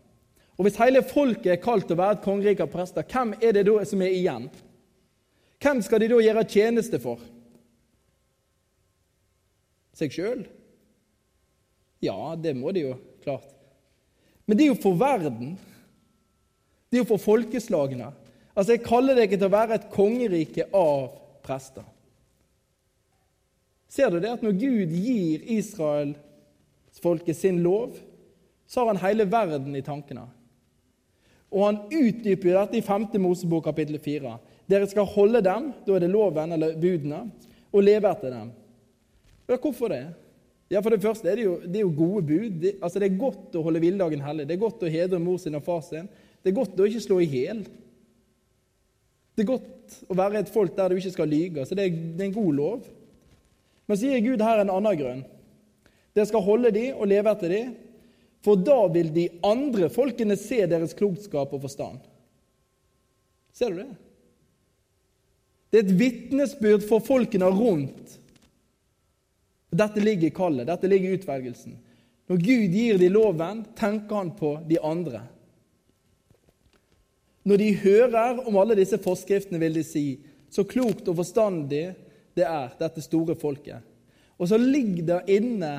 [0.60, 3.56] Og Hvis hele folket er kalt til å være et kongerike av prester, hvem er
[3.56, 4.52] det da som er igjen?
[5.64, 7.24] Hvem skal de da gjøre tjeneste for?
[9.96, 10.44] Seg sjøl?
[12.04, 13.48] Ja, det må de jo, klart.
[14.44, 15.56] Men det er jo for verden.
[16.90, 18.12] Det er jo for folkeslagene.
[18.60, 21.14] Altså, Jeg kaller dere til å være et kongerike av
[21.46, 21.86] prester.
[23.90, 27.96] Ser du det at når Gud gir israelsfolket sin lov,
[28.68, 30.28] så har han hele verden i tankene.
[31.50, 33.08] Og han utdyper dette i 5.
[33.24, 34.36] Mosebok kapittel 4.
[34.70, 37.24] Dere skal holde dem, da er det loven eller budene,
[37.72, 38.52] og leve etter dem.
[39.50, 40.04] Ja, hvorfor det?
[40.70, 42.60] Ja, For det første er det jo, det er jo gode bud.
[42.62, 44.46] Det, altså det er godt å holde hviledagen hellig.
[44.46, 46.06] Det er godt å hedre mor sin og far sin.
[46.44, 47.64] Det er godt å ikke slå i hjel.
[49.40, 51.64] Det er godt å være et folk der du ikke skal lyge.
[51.64, 52.90] Så det er, det er en god lov.
[53.88, 55.22] Men så gir Gud her en annen grunn.
[56.12, 57.62] Dere skal holde de og leve etter de,
[58.44, 62.04] for da vil de andre folkene se deres klokskap og forstand.
[63.56, 63.88] Ser du det?
[65.72, 68.20] Det er et vitnesbyrd for folkene rundt.
[69.72, 71.80] Dette ligger i kallet, dette ligger i utvelgelsen.
[72.28, 75.24] Når Gud gir de loven, tenker han på de andre.
[77.50, 80.04] Når de hører om alle disse forskriftene, vil de si
[80.54, 81.88] så klokt og forstandig
[82.38, 83.82] det er, dette store folket.
[84.38, 85.72] Og så ligger det inne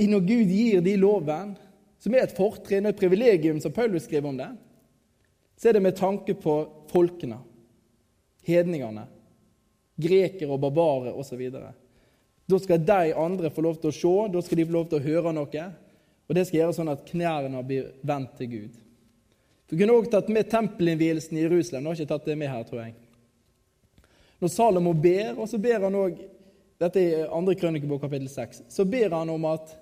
[0.00, 1.52] i når Gud gir de loven,
[1.98, 4.48] som er et fortrinn og et privilegium, som Paulus skriver om det,
[5.58, 6.54] så er det med tanke på
[6.92, 7.40] folkene,
[8.46, 9.04] hedningene,
[9.98, 11.42] grekere og barbarer osv.
[12.48, 15.00] Da skal de andre få lov til å se, da skal de få lov til
[15.00, 15.70] å høre noe.
[16.28, 18.84] Og det skal gjøre sånn at knærne blir vendt til Gud.
[19.68, 21.84] Du kunne òg tatt med tempelinnvielsen i Jerusalem.
[21.84, 22.94] Nå har jeg ikke tatt det med her, tror jeg.
[24.40, 26.26] Når Salomo ber, og så ber han òg
[26.78, 28.60] Dette er andre krønikebok, kapittel 6.
[28.70, 29.72] Så ber han om at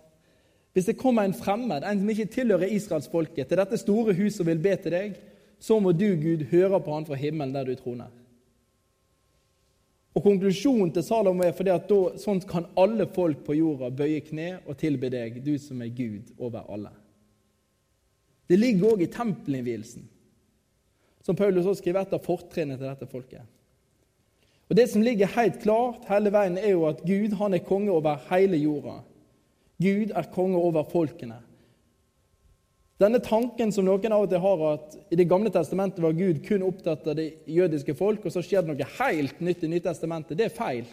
[0.72, 4.48] hvis det kommer en fremmed, en som ikke tilhører israelsfolket, til dette store huset og
[4.48, 5.18] vil be til deg,
[5.60, 8.08] så må du, Gud, høre på han fra himmelen der du troner.
[10.16, 14.22] Og Konklusjonen til Salomo er fordi at da, sånn kan alle folk på jorda bøye
[14.24, 16.96] kne og tilbe deg, du som er Gud over alle.
[18.46, 20.06] Det ligger òg i tempelinnvielsen,
[21.26, 23.42] som Paulus også skriver et av til dette folket.
[24.68, 27.90] Og Det som ligger helt klart hele veien, er jo at Gud han er konge
[27.90, 29.02] over hele jorda.
[29.82, 31.38] Gud er konge over folkene.
[32.96, 36.40] Denne tanken som noen av og til har, at i Det gamle testamentet var Gud
[36.46, 40.38] kun opptatt av det jødiske folk, og så skjer det noe helt nytt i Nytestamentet,
[40.38, 40.86] det er feil.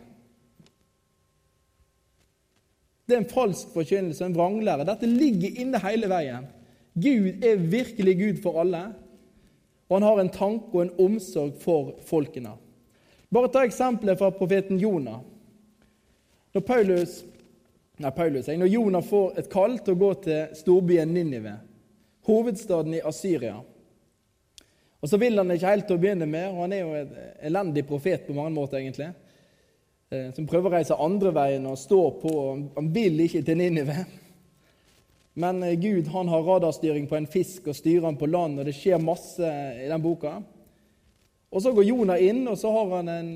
[3.07, 4.85] Det er en falsk forkynnelse, en vranglære.
[4.87, 6.45] Dette ligger inne hele veien.
[6.93, 8.83] Gud er virkelig Gud for alle,
[9.89, 12.53] og han har en tanke og en omsorg for folkene.
[13.33, 15.21] Bare ta eksempelet fra profeten Jonah.
[16.53, 17.23] Når Paulus
[18.01, 21.53] Nei, Paulus, Når Jonah får et kall til å gå til storbyen Ninive,
[22.25, 23.59] hovedstaden i Asyria.
[24.99, 27.13] Og Så vil han ikke helt til å begynne med, og han er jo en
[27.51, 29.11] elendig profet på mange måter, egentlig.
[30.09, 32.33] Eh, som prøver å reise andre veien og stå på.
[32.75, 34.05] Han vil ikke til Ninive.
[35.33, 38.67] Men eh, Gud han har radarstyring på en fisk og styrer han på land, og
[38.67, 39.49] det skjer masse
[39.81, 40.37] i den boka.
[41.53, 43.29] Og Så går Jonah inn, og så har han en,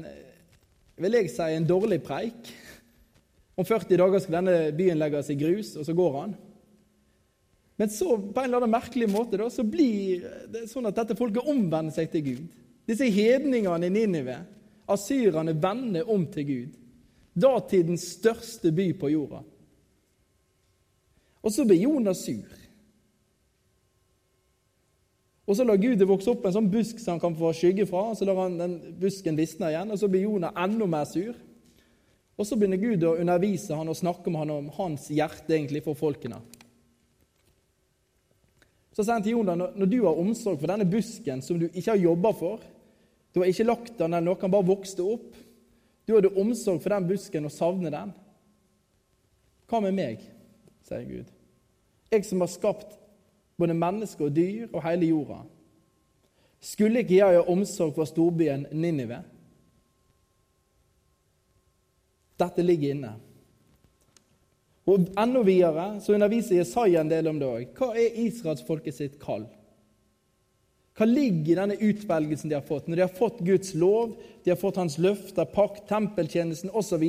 [0.97, 2.51] vil jeg si, en dårlig preik.
[3.57, 6.35] Om 40 dager skal denne byen legges i grus, og så går han.
[7.77, 11.17] Men så, på en eller annen merkelig måte da, så blir det sånn at dette
[11.17, 12.45] folket omvender seg til Gud.
[12.89, 14.39] Disse hedningene i Ninive,
[14.89, 16.79] asyrerne, vender om til Gud.
[17.37, 19.43] Datidens største by på jorda.
[21.47, 22.57] Og så blir Jonas sur.
[25.47, 27.85] Og Så lar Gud det vokse opp en sånn busk som han kan få skygge
[27.87, 28.09] fra.
[28.11, 31.37] og Så lar han den busken visne igjen, og så blir Jonah enda mer sur.
[32.37, 35.85] Og så begynner Gud å undervise han og snakke med han om hans hjerte egentlig
[35.85, 36.41] for folkene.
[38.91, 41.93] Så sier han til Jonah når du har omsorg for denne busken som du ikke
[41.93, 42.73] har jobba for,
[43.35, 45.35] Du har ikke lagt den eller noen bare vokste opp.
[46.07, 48.13] Du hadde omsorg for den busken og savner den.
[49.69, 50.23] Hva med meg,
[50.87, 51.36] sier Gud.
[52.11, 52.97] Jeg som har skapt
[53.57, 55.41] både mennesker og dyr og hele jorda.
[56.63, 59.21] Skulle ikke jeg ha omsorg for storbyen Ninive?
[62.37, 63.13] Dette ligger inne.
[64.87, 67.71] Og Enda videre så underviser Jesaja en del om det òg.
[67.75, 69.43] Hva er israelsfolket sitt kall?
[70.97, 74.15] Hva ligger i denne utvelgelsen de har fått, når de har fått Guds lov,
[74.45, 77.03] de har fått Hans løfter, pakt, tempeltjenesten osv.?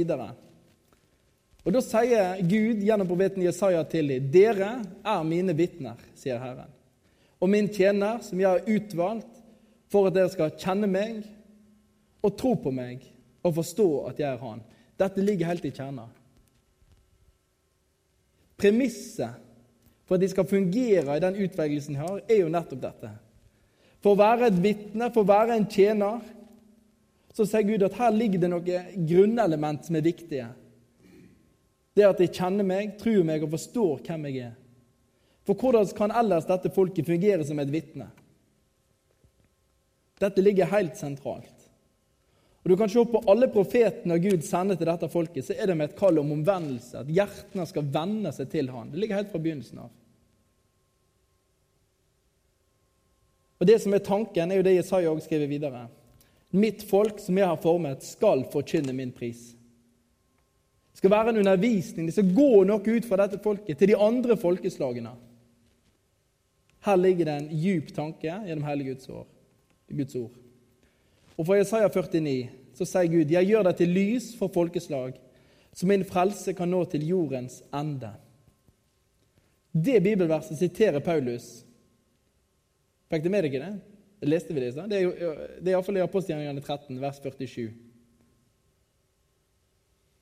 [1.66, 6.70] Og Da sier Gud gjennom profeten Jesaja til dem, 'Dere er mine vitner', sier Herren.
[7.40, 9.42] Og min tjener, som jeg har utvalgt
[9.88, 11.22] for at dere skal kjenne meg
[12.22, 13.04] og tro på meg
[13.46, 14.62] og forstå at jeg er Han.
[14.98, 16.08] Dette ligger helt i kjerna.
[18.58, 19.38] Premisset
[20.08, 23.10] for at de skal fungere i den utvelgelsen de har, er jo nettopp dette.
[24.02, 26.22] For å være et vitne, for å være en tjener,
[27.34, 30.48] så sier Gud at her ligger det noen grunnelement som er viktige.
[31.98, 34.56] Det at de kjenner meg, tror meg og forstår hvem jeg er.
[35.48, 38.06] For hvordan kan ellers dette folket fungere som et vitne?
[40.22, 41.54] Dette ligger helt sentralt.
[42.62, 45.76] Og Du kan se på alle profetene Gud sender til dette folket, så er det
[45.78, 48.90] med et kall om omvendelse, at hjertene skal vende seg til Han.
[48.92, 49.92] Det ligger helt fra begynnelsen av.
[53.58, 55.86] Og Det som er tanken, er jo det Jesaja også skriver videre.
[56.54, 59.57] Mitt folk som jeg har formet, skal forkynne min pris.
[60.98, 63.94] Det skal være en undervisning, det skal gå noe ut fra dette folket til de
[64.02, 65.12] andre folkeslagene.
[66.82, 69.06] Her ligger det en djup tanke gjennom Hellige Guds.
[69.94, 70.34] Guds ord.
[71.38, 75.14] Og fra Jesaja 49 så sier Gud, 'Jeg gjør deg til lys for folkeslag,
[75.72, 78.18] så min frelse kan nå til jordens ende'.
[79.72, 81.64] Det bibelverset siterer Paulus.
[83.08, 83.80] Fikk du med deg det?
[84.22, 84.74] Leste vi det?
[84.74, 84.82] Så?
[84.82, 87.70] Det er, jo, det er iallfall i apostelgjerningene 13, vers 47.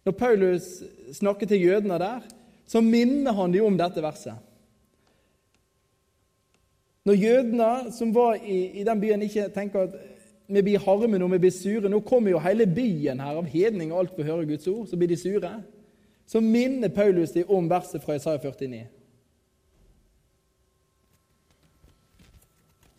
[0.07, 0.67] Når Paulus
[1.13, 2.27] snakker til jødene der,
[2.67, 4.39] så minner han dem om dette verset.
[7.07, 9.97] Når jødene som var i, i den byen, ikke tenker at
[10.47, 13.91] vi blir harme når vi blir sure Nå kommer jo hele byen her av hedning
[13.93, 14.87] og alt for å høre Guds ord.
[14.91, 15.51] Så blir de sure.
[16.27, 18.85] Så minner Paulus dem om verset fra Isaiah 49.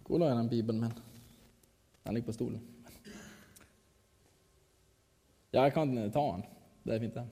[0.07, 0.99] Hvor la jeg den bibelen min?
[2.03, 2.61] Den ligger på stolen.
[5.53, 6.47] Ja, jeg kan ta den.
[6.87, 7.27] Det er fint, det.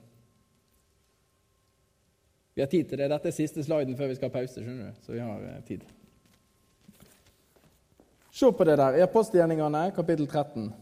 [2.55, 3.09] Vi har tid til det.
[3.11, 4.97] Dette er siste sliden før vi skal ha pause, skjønner du.
[5.05, 5.85] Så vi har eh, tid.
[8.35, 10.73] Se på det der i apostelgjerningene, kapittel 13.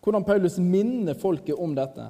[0.00, 2.08] Hvordan Paulus minner folket om dette.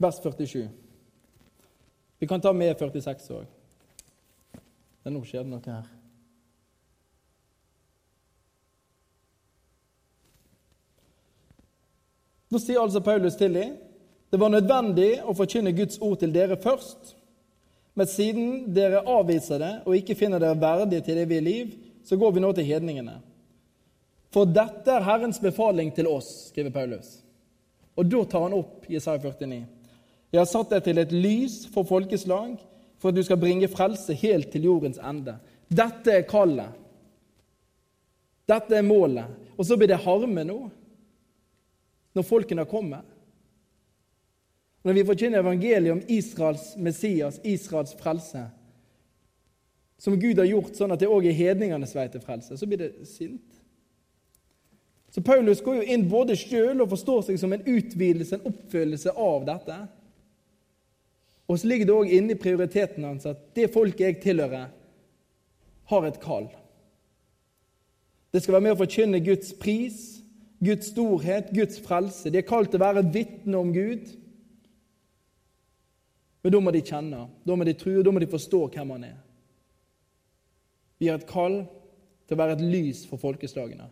[0.00, 0.68] Vers 47.
[2.18, 3.44] Vi kan ta med 46 òg.
[5.04, 6.05] Nå skjer det noe her.
[12.56, 13.74] Nå sier altså Paulus til dem
[14.32, 17.12] det var nødvendig å forkynne Guds ord til dere først,
[17.94, 22.32] men siden dere avviser det og ikke finner dere verdige til evig liv, så går
[22.34, 23.14] vi nå til hedningene.
[24.34, 27.12] For dette er Herrens befaling til oss, skriver Paulus.
[27.94, 29.60] Og da tar han opp Jesaja 49.
[30.32, 32.56] Jeg har satt deg til et lys for folkeslag,
[32.98, 35.36] for at du skal bringe frelse helt til jordens ende.
[35.68, 36.72] Dette er kallet.
[38.48, 39.38] Dette er målet.
[39.54, 40.58] Og så blir det harme nå,
[42.16, 43.04] når folkene kommer.
[44.86, 48.46] Når vi forkynner evangeliet om Israels Messias, Israels frelse,
[49.98, 52.84] som Gud har gjort sånn at det òg er hedningenes vei til frelse, så blir
[52.84, 53.56] det sint.
[55.10, 59.14] Så Paulus går jo inn både sjøl og forstår seg som en utvidelse, en oppfyllelse
[59.16, 59.78] av dette.
[61.48, 64.68] Og så ligger det òg inne i prioriteten hans at det folket jeg tilhører,
[65.86, 66.48] har et kall.
[68.34, 70.15] Det skal være med å forkynne Guds pris,
[70.64, 72.30] Guds storhet, Guds frelse.
[72.32, 74.08] De er kalt til å være vitne om Gud.
[76.42, 79.06] Men da må de kjenne, da må de tro, da må de forstå hvem han
[79.08, 79.16] er.
[81.02, 81.64] Vi har et kall
[82.26, 83.88] til å være et lys for folkeslagene.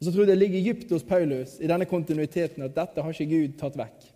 [0.00, 3.14] Og så tror jeg det ligger dypt hos Paulus i denne kontinuiteten at dette har
[3.14, 4.06] ikke Gud tatt vekk.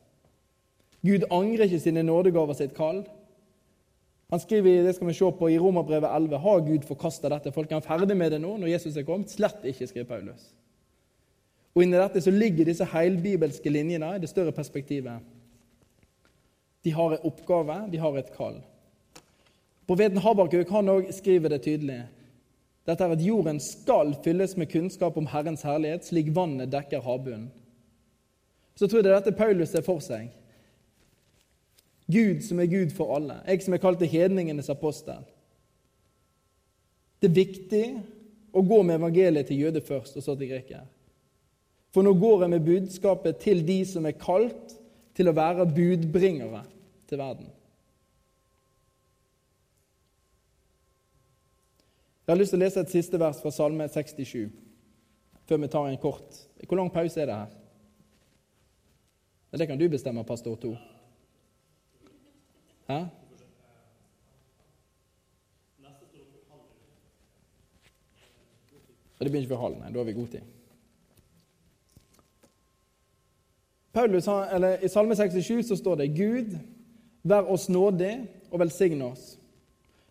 [1.04, 3.02] Gud angrer ikke sine nådegaver sitt kall.
[4.32, 7.52] Han skriver det skal vi se på i Romerbrevet 11, har Gud forkasta dette.
[7.52, 9.32] Folk er ferdig med det nå når Jesus er kommet?
[9.32, 10.48] Slett ikke, skriver Paulus.
[11.74, 15.22] Og Inni dette så ligger disse heilbibelske linjene i det større perspektivet.
[16.84, 18.60] De har en oppgave, de har et kall.
[19.88, 22.04] Profeten Habakuk han også skriver det tydelig.
[22.84, 27.50] Dette er at jorden skal fylles med kunnskap om Herrens herlighet, slik vannet dekker havbunnen.
[28.76, 30.28] Så tror jeg det dette Paulus ser for seg.
[32.10, 33.40] Gud som er Gud for alle.
[33.48, 35.24] Jeg som er kalt til hedningenes apostel.
[37.20, 37.84] Det er viktig
[38.52, 40.84] å gå med evangeliet til jøde først, og så til greker.
[41.94, 44.74] For nå går jeg med budskapet til de som er kalt
[45.14, 46.64] til å være budbringere
[47.08, 47.48] til verden.
[52.24, 54.48] Jeg har lyst til å lese et siste vers fra Salme 67
[55.44, 57.50] før vi tar en kort Hvor lang pause er det her?
[59.54, 60.72] Det kan du bestemme, pastor 2.
[62.88, 63.04] Hæ?
[69.18, 69.78] Det begynner ikke ved halv.
[69.78, 70.40] Nei, da har vi god tid.
[73.92, 76.58] Paulus, eller I Salme 67 så står det Gud,
[77.22, 79.38] vær oss nådig og velsigne oss.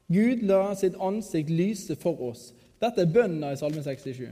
[0.08, 2.54] Gud la sitt ansikt lyse for oss.
[2.82, 4.32] Dette er bønna i Salme 67.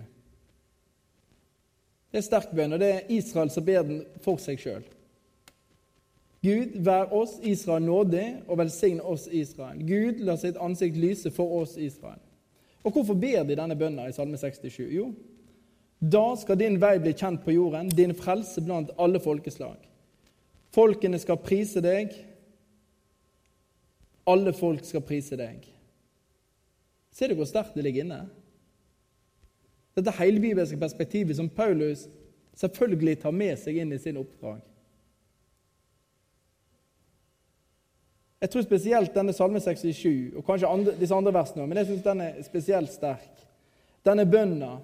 [2.11, 4.83] Det er sterk bønn, og det er Israel som ber den for seg sjøl.
[6.41, 9.81] Gud, vær oss Israel nådig, og velsigne oss Israel.
[9.85, 12.21] Gud, la sitt ansikt lyse for oss Israel.
[12.83, 14.79] Og hvorfor ber de denne bønna i Salme 67?
[14.89, 15.11] Jo,
[16.01, 19.77] da skal din vei bli kjent på jorden, din frelse blant alle folkeslag.
[20.73, 22.15] Folkene skal prise deg,
[24.25, 25.67] alle folk skal prise deg.
[27.13, 28.23] Ser du hvor sterkt det ligger inne?
[29.93, 32.07] Dette helbibelske perspektivet som Paulus
[32.57, 34.63] selvfølgelig tar med seg inn i sin oppdrag.
[38.41, 42.05] Jeg tror spesielt denne Salme 67, og kanskje andre, disse andre versene men jeg syns
[42.07, 43.43] den er spesielt sterk.
[44.05, 44.79] Denne bønna.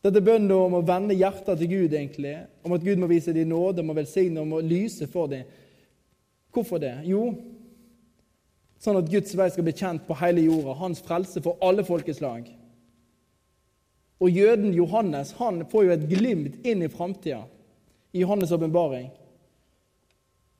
[0.00, 2.36] Dette bønnen om å vende hjertet til Gud, egentlig.
[2.64, 5.48] Om at Gud må vise dem nåde, må velsigne, om å lyse for dem.
[6.54, 6.94] Hvorfor det?
[7.10, 7.26] Jo,
[8.80, 12.46] sånn at Guds vei skal bli kjent på hele jorda, hans frelse for alle folkeslag.
[14.20, 17.42] Og jøden Johannes han får jo et glimt inn i framtida,
[18.14, 19.10] i Johannes' åpenbaring.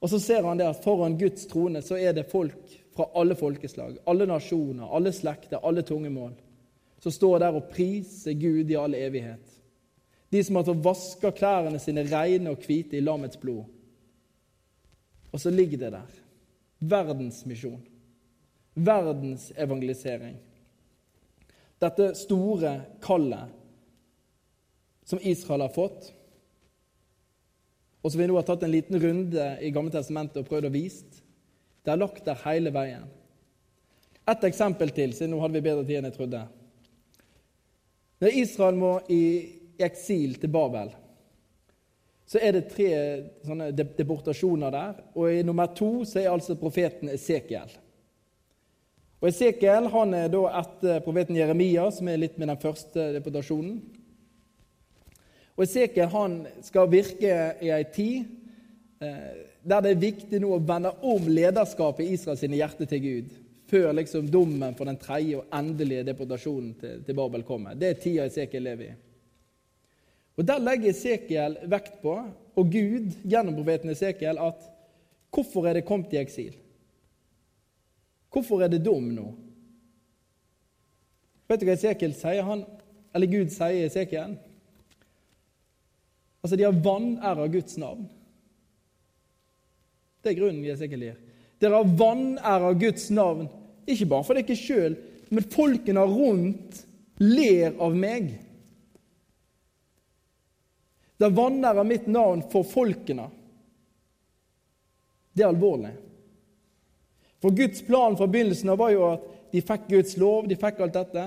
[0.00, 3.36] Og så ser han det at foran Guds trone så er det folk fra alle
[3.36, 6.32] folkeslag, alle nasjoner, alle slekter, alle tungemål,
[7.00, 9.44] som står der og priser Gud i all evighet.
[10.30, 13.64] De som fått vaska klærne sine reine og hvite i lammets blod.
[15.30, 16.20] Og så ligger det der.
[16.78, 17.82] Verdens misjon.
[18.74, 20.36] Verdens evangelisering.
[21.80, 23.56] Dette store kallet
[25.04, 26.12] som Israel har fått,
[28.00, 30.72] og som vi nå har tatt en liten runde i Gamle testamentet og prøvd å
[30.72, 31.20] vise.
[31.84, 33.04] Det er lagt der hele veien.
[34.30, 36.40] Et eksempel til, siden nå hadde vi bedre tid enn jeg trodde.
[38.20, 39.22] Når Israel må i
[39.80, 40.92] eksil til Babel,
[42.30, 42.90] så er det tre
[43.42, 44.98] sånne deportasjoner der.
[45.18, 47.72] Og i nummer to så er altså profeten Esekiel.
[49.20, 53.80] Og Esekiel han er da etter profeten Jeremia, som er litt med den første deportasjonen.
[55.60, 58.22] Og Esekiel han skal virke i ei tid
[59.04, 63.34] eh, der det er viktig nå å vende om lederskapet i Israels hjerte til Gud,
[63.68, 67.76] før liksom dommen for den tredje og endelige deportasjonen til, til Babel kommer.
[67.76, 68.96] Det er tida Esekiel lever i.
[70.40, 72.16] Og Der legger Esekiel vekt på,
[72.56, 74.64] og Gud gjennom profeten Esekiel, at
[75.28, 76.56] hvorfor er det kommet i eksil?
[78.32, 79.28] Hvorfor er det dom nå?
[81.52, 82.46] Vet du hva Esekiel sier?
[82.48, 82.64] Han,
[83.12, 84.40] eller Gud sier i Esekiel?
[86.40, 88.06] Altså, de har vanæra Guds navn.
[90.20, 91.18] Det er grunnen Jesekel gir.
[91.60, 93.48] Dere har vanæra Guds navn,
[93.88, 94.96] ikke bare for dere sjøl,
[95.30, 96.80] men folkene rundt
[97.20, 98.32] ler av meg.
[101.20, 103.28] Det er vanæra mitt navn for folkene.
[105.36, 105.92] Det er alvorlig.
[107.40, 110.80] For Guds plan fra begynnelsen av var jo at de fikk Guds lov, de fikk
[110.80, 111.26] alt dette.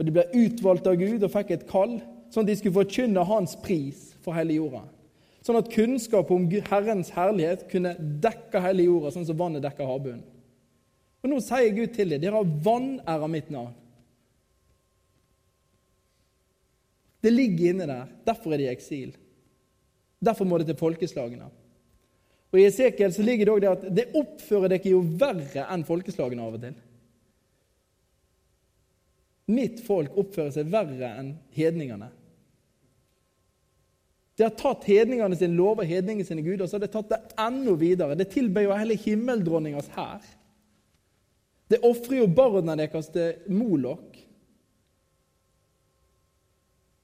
[0.00, 1.98] Og de ble utvalgt av Gud og fikk et kall,
[2.32, 4.84] sånn at de skulle forkynne hans pris for hele jorda.
[5.44, 10.26] Sånn at kunnskap om Herrens herlighet kunne dekke hele jorda, sånn som vannet dekker havbunnen.
[11.20, 13.74] Og Nå sier Gud til dem dere har vanæra mitt navn.
[17.20, 18.12] Det ligger inne der.
[18.24, 19.10] Derfor er de i eksil.
[20.24, 21.48] Derfor må det til folkeslagene.
[22.50, 25.84] Og I Esekiel så ligger det òg det at det oppfører dere jo verre enn
[25.86, 26.78] folkeslagene av og til.
[29.50, 32.10] Mitt folk oppfører seg verre enn hedningene.
[34.40, 37.18] Det har tatt hedningene sine og hedningene sine guder, og så har det tatt det
[37.44, 38.14] enda videre.
[38.16, 40.22] Det tilber jo hele himmeldronningas hær.
[41.68, 44.16] Det ofrer jo barna deres til Molok.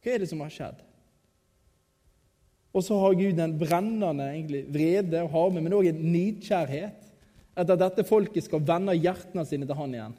[0.00, 0.80] Hva er det som har skjedd?
[2.72, 7.04] Og så har Gud en brennende egentlig, vrede og harme, men òg en nidkjærhet
[7.52, 10.16] etter at dette folket skal vende hjertene sine til Han igjen.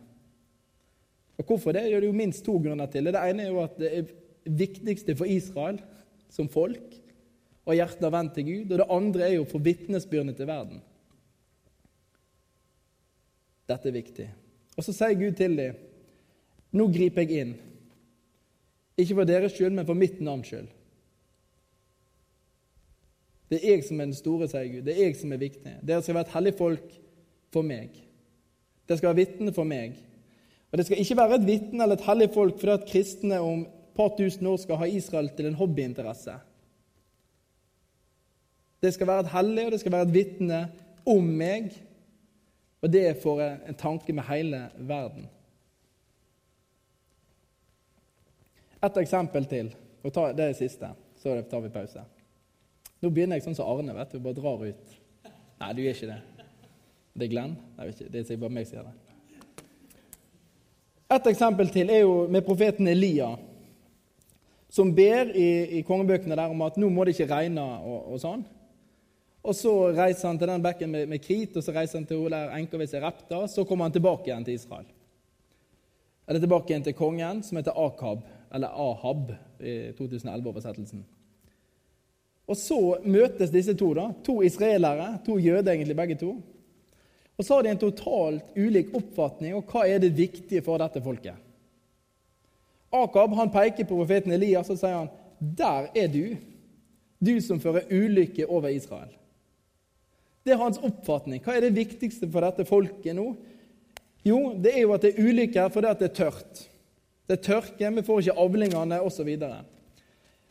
[1.42, 1.88] Og Hvorfor det?
[1.90, 3.10] Det er jo minst to grunner til.
[3.10, 4.16] Det ene er jo at det er
[4.46, 5.82] viktigste for Israel
[6.30, 6.94] som folk
[7.68, 8.72] og hjertet har vendt til Gud.
[8.72, 10.80] Og det andre er jo for vitnesbyrdene til verden.
[13.68, 14.28] Dette er viktig.
[14.78, 15.84] Og så sier Gud til dem
[16.78, 17.54] nå griper jeg inn.
[19.00, 20.68] Ikke for deres skyld, men for mitt navns skyld.
[23.48, 24.84] Det er jeg som er den store, sier Gud.
[24.86, 25.78] Det er jeg som er viktig.
[25.88, 26.98] Dere skal være et hellig folk
[27.56, 27.96] for meg.
[28.88, 29.96] Dere skal være vitner for meg.
[30.68, 33.64] Og Det skal ikke være et vitne eller et hellig folk fordi at kristne om
[33.64, 36.36] et par tusen år skal ha Israel til en hobbyinteresse.
[38.82, 40.60] Det skal være et hellig, og det skal være et vitne
[41.06, 41.72] om meg.
[42.82, 45.26] Og det får en tanke med hele verden.
[48.84, 49.74] Et eksempel til.
[50.04, 50.90] og ta, Det er det siste.
[51.18, 52.04] Så tar vi pause.
[53.02, 53.94] Nå begynner jeg sånn som Arne.
[53.94, 54.96] vet du, Bare drar ut.
[55.60, 56.22] Nei, du gjør ikke det.
[57.18, 57.58] Det er Glenn?
[57.78, 58.96] Nei, det er bare meg som gjør det.
[61.18, 63.32] Et eksempel til er jo med profeten Elia,
[64.70, 68.20] som ber i, i kongebøkene der om at nå må det ikke regne og, og
[68.22, 68.44] sånn.
[69.48, 72.20] Og Så reiser han til den bekken med, med Krit, og så reiser han til
[72.20, 73.46] hun der enka ved Serepta.
[73.48, 74.88] Så kommer han tilbake igjen til Israel.
[76.28, 79.32] Eller tilbake igjen til kongen, som heter Akab, eller Ahab
[79.64, 81.06] i 2011-oversettelsen.
[82.48, 86.34] Og så møtes disse to, da, to israelere, to jøder egentlig begge to.
[87.38, 91.04] Og så har de en totalt ulik oppfatning av hva er det viktige for dette
[91.04, 91.40] folket.
[92.98, 96.36] Akab han peker på profeten Elias og sier han, 'Der er du,
[97.20, 99.16] du som fører ulykke over Israel'.
[100.48, 101.42] Det er hans oppfatning.
[101.44, 103.34] Hva er det viktigste for dette folket nå?
[104.24, 106.62] Jo, det er jo at det er ulykke her fordi det er tørt.
[107.28, 109.34] Det er tørke, vi får ikke avlingene osv.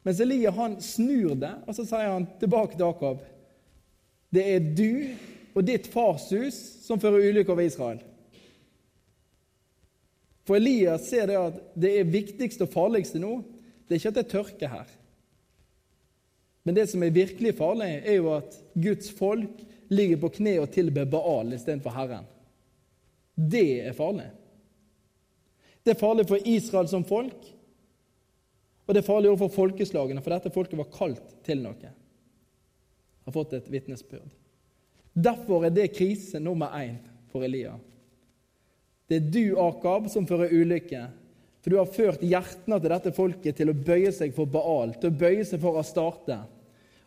[0.05, 3.22] Mens Elia han snur det, og så sier han tilbake til Akab.
[4.28, 8.03] Det er du og ditt farshus som fører ulykke over Israel.
[10.47, 13.38] For Elias ser det at det er viktigste og farligste nå,
[13.88, 14.92] det er ikke at det er tørke her.
[16.66, 20.72] Men det som er virkelig farlig, er jo at Guds folk ligger på kne og
[20.74, 22.26] tilber Baal istedenfor Herren.
[23.37, 24.28] Det er farlig.
[25.84, 27.53] Det er farlig for Israel som folk,
[28.87, 31.93] og det er farlig overfor folkeslagene, for dette folket var kalt til noe.
[33.26, 34.30] Har fått et vitnesbyrd.
[35.16, 36.99] Derfor er det krise nummer én
[37.32, 37.74] for Elia.
[39.07, 41.07] Det er du, Akab, som fører ulykke.
[41.62, 45.11] For du har ført hjertene til dette folket til å bøye seg for Baal, til
[45.11, 46.39] å bøye seg for Astarte.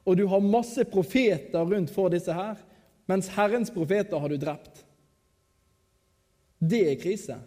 [0.09, 2.57] Og du har masse profeter rundt for disse her,
[3.05, 4.81] mens Herrens profeter har du drept.
[6.57, 7.37] Det er krise.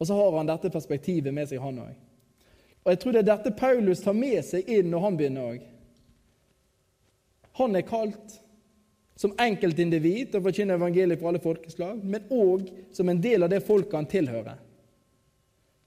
[0.00, 1.94] Og så har han dette perspektivet med seg, han òg.
[2.86, 5.64] Og jeg tror det er dette Paulus tar med seg inn når han begynner òg.
[7.60, 8.36] Han er kalt
[9.16, 13.52] som enkeltindivid til å forkynne evangeliet for alle folkeslag, men òg som en del av
[13.52, 14.60] det folket han tilhører.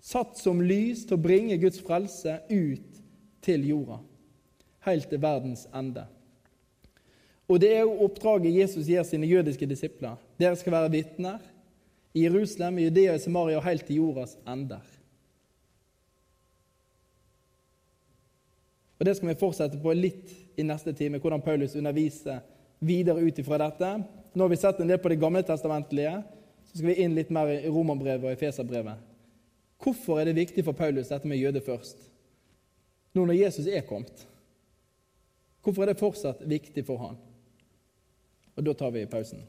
[0.01, 3.01] Satt som lys til å bringe Guds frelse ut
[3.45, 3.99] til jorda,
[4.86, 6.05] helt til verdens ende.
[7.49, 10.19] Og Det er jo oppdraget Jesus gir sine jødiske disipler.
[10.39, 11.39] Dere skal være vitner
[12.13, 14.86] i Jerusalem, i Judea, i Samaria og helt til jordas ender.
[18.99, 22.39] Og Det skal vi fortsette på litt i neste time, hvordan Paulus underviser
[22.80, 23.91] videre ut ifra dette.
[24.36, 26.19] Nå har vi sett en del på det gamle testamentlige,
[26.67, 28.99] så skal vi inn litt mer i Romerbrevet og Efeserbrevet.
[29.80, 31.97] Hvorfor er det viktig for Paulus dette med jøde først,
[33.15, 34.27] nå når Jesus er kommet?
[35.64, 37.18] Hvorfor er det fortsatt viktig for han?
[38.55, 39.43] Og Da tar vi pausen.